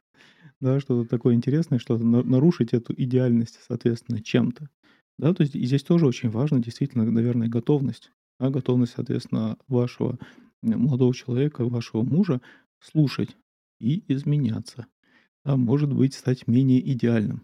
да, 0.60 0.80
что-то 0.80 1.08
такое 1.08 1.34
интересное, 1.34 1.78
что-то 1.78 2.04
нарушить 2.04 2.72
эту 2.72 2.94
идеальность, 2.96 3.58
соответственно, 3.66 4.22
чем-то. 4.22 4.68
Да, 5.18 5.34
то 5.34 5.42
есть 5.42 5.56
и 5.56 5.64
здесь 5.64 5.82
тоже 5.82 6.06
очень 6.06 6.30
важно, 6.30 6.60
действительно, 6.60 7.04
наверное, 7.04 7.48
готовность 7.48 8.12
а 8.38 8.50
готовность, 8.50 8.92
соответственно, 8.94 9.58
вашего 9.66 10.18
э, 10.62 10.68
молодого 10.68 11.14
человека, 11.14 11.64
вашего 11.64 12.02
мужа 12.02 12.40
слушать 12.80 13.36
и 13.80 14.04
изменяться. 14.08 14.86
А 15.44 15.56
может 15.56 15.92
быть, 15.92 16.14
стать 16.14 16.46
менее 16.46 16.80
идеальным. 16.92 17.42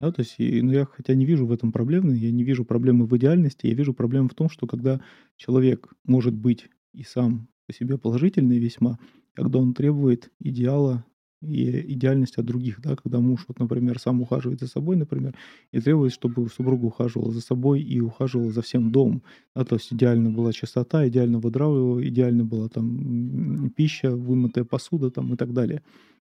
Да, 0.00 0.12
то 0.12 0.20
есть, 0.20 0.36
и, 0.38 0.62
ну, 0.62 0.72
я 0.72 0.86
хотя 0.86 1.14
не 1.14 1.26
вижу 1.26 1.46
в 1.46 1.52
этом 1.52 1.72
проблемы, 1.72 2.14
я 2.14 2.30
не 2.30 2.44
вижу 2.44 2.64
проблемы 2.64 3.06
в 3.06 3.16
идеальности, 3.16 3.66
я 3.66 3.74
вижу 3.74 3.94
проблему 3.94 4.28
в 4.28 4.34
том, 4.34 4.48
что 4.48 4.66
когда 4.66 5.00
человек 5.36 5.92
может 6.04 6.34
быть 6.34 6.68
и 6.94 7.02
сам 7.02 7.48
по 7.66 7.72
себе 7.72 7.98
положительный 7.98 8.58
весьма, 8.58 8.98
когда 9.34 9.58
он 9.58 9.74
требует 9.74 10.30
идеала 10.38 11.04
и 11.42 11.92
идеальность 11.94 12.36
от 12.38 12.44
других, 12.46 12.80
да, 12.80 12.96
когда 12.96 13.20
муж, 13.20 13.44
вот, 13.48 13.58
например, 13.60 13.98
сам 14.00 14.20
ухаживает 14.22 14.60
за 14.60 14.66
собой, 14.66 14.96
например, 14.96 15.34
и 15.72 15.80
требует, 15.80 16.12
чтобы 16.12 16.48
супруга 16.48 16.86
ухаживала 16.86 17.32
за 17.32 17.40
собой 17.40 17.80
и 17.82 18.00
ухаживала 18.00 18.50
за 18.50 18.62
всем 18.62 18.90
домом, 18.92 19.22
да, 19.54 19.64
то 19.64 19.76
есть 19.76 19.92
идеально 19.92 20.30
была 20.30 20.52
чистота, 20.52 21.06
идеально 21.08 21.38
выдравливала, 21.38 22.06
идеально 22.06 22.44
была 22.44 22.68
там 22.68 23.70
пища, 23.76 24.10
вымытая 24.14 24.64
посуда 24.64 25.10
там 25.10 25.32
и 25.34 25.36
так 25.36 25.52
далее. 25.52 25.82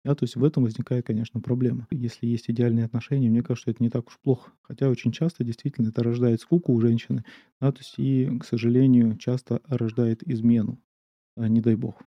Да, 0.05 0.15
то 0.15 0.25
есть 0.25 0.37
в 0.37 0.45
этом 0.45 0.63
возникает, 0.65 1.05
конечно, 1.07 1.41
проблема. 1.41 1.87
Если 1.91 2.27
есть 2.27 2.49
идеальные 2.49 2.87
отношения, 2.87 3.29
мне 3.29 3.43
кажется, 3.43 3.71
это 3.71 3.83
не 3.83 3.91
так 3.91 4.07
уж 4.09 4.19
плохо. 4.23 4.51
Хотя 4.63 4.89
очень 4.89 5.13
часто 5.13 5.45
действительно 5.45 5.89
это 5.89 6.03
рождает 6.03 6.41
скуку 6.41 6.73
у 6.73 6.81
женщины, 6.81 7.23
да, 7.61 7.71
то 7.71 7.79
есть 7.81 7.95
и, 7.99 8.39
к 8.39 8.45
сожалению, 8.47 9.19
часто 9.19 9.61
рождает 9.69 10.23
измену, 10.27 10.79
а, 11.37 11.49
не 11.49 11.61
дай 11.61 11.77
бог. 11.77 11.97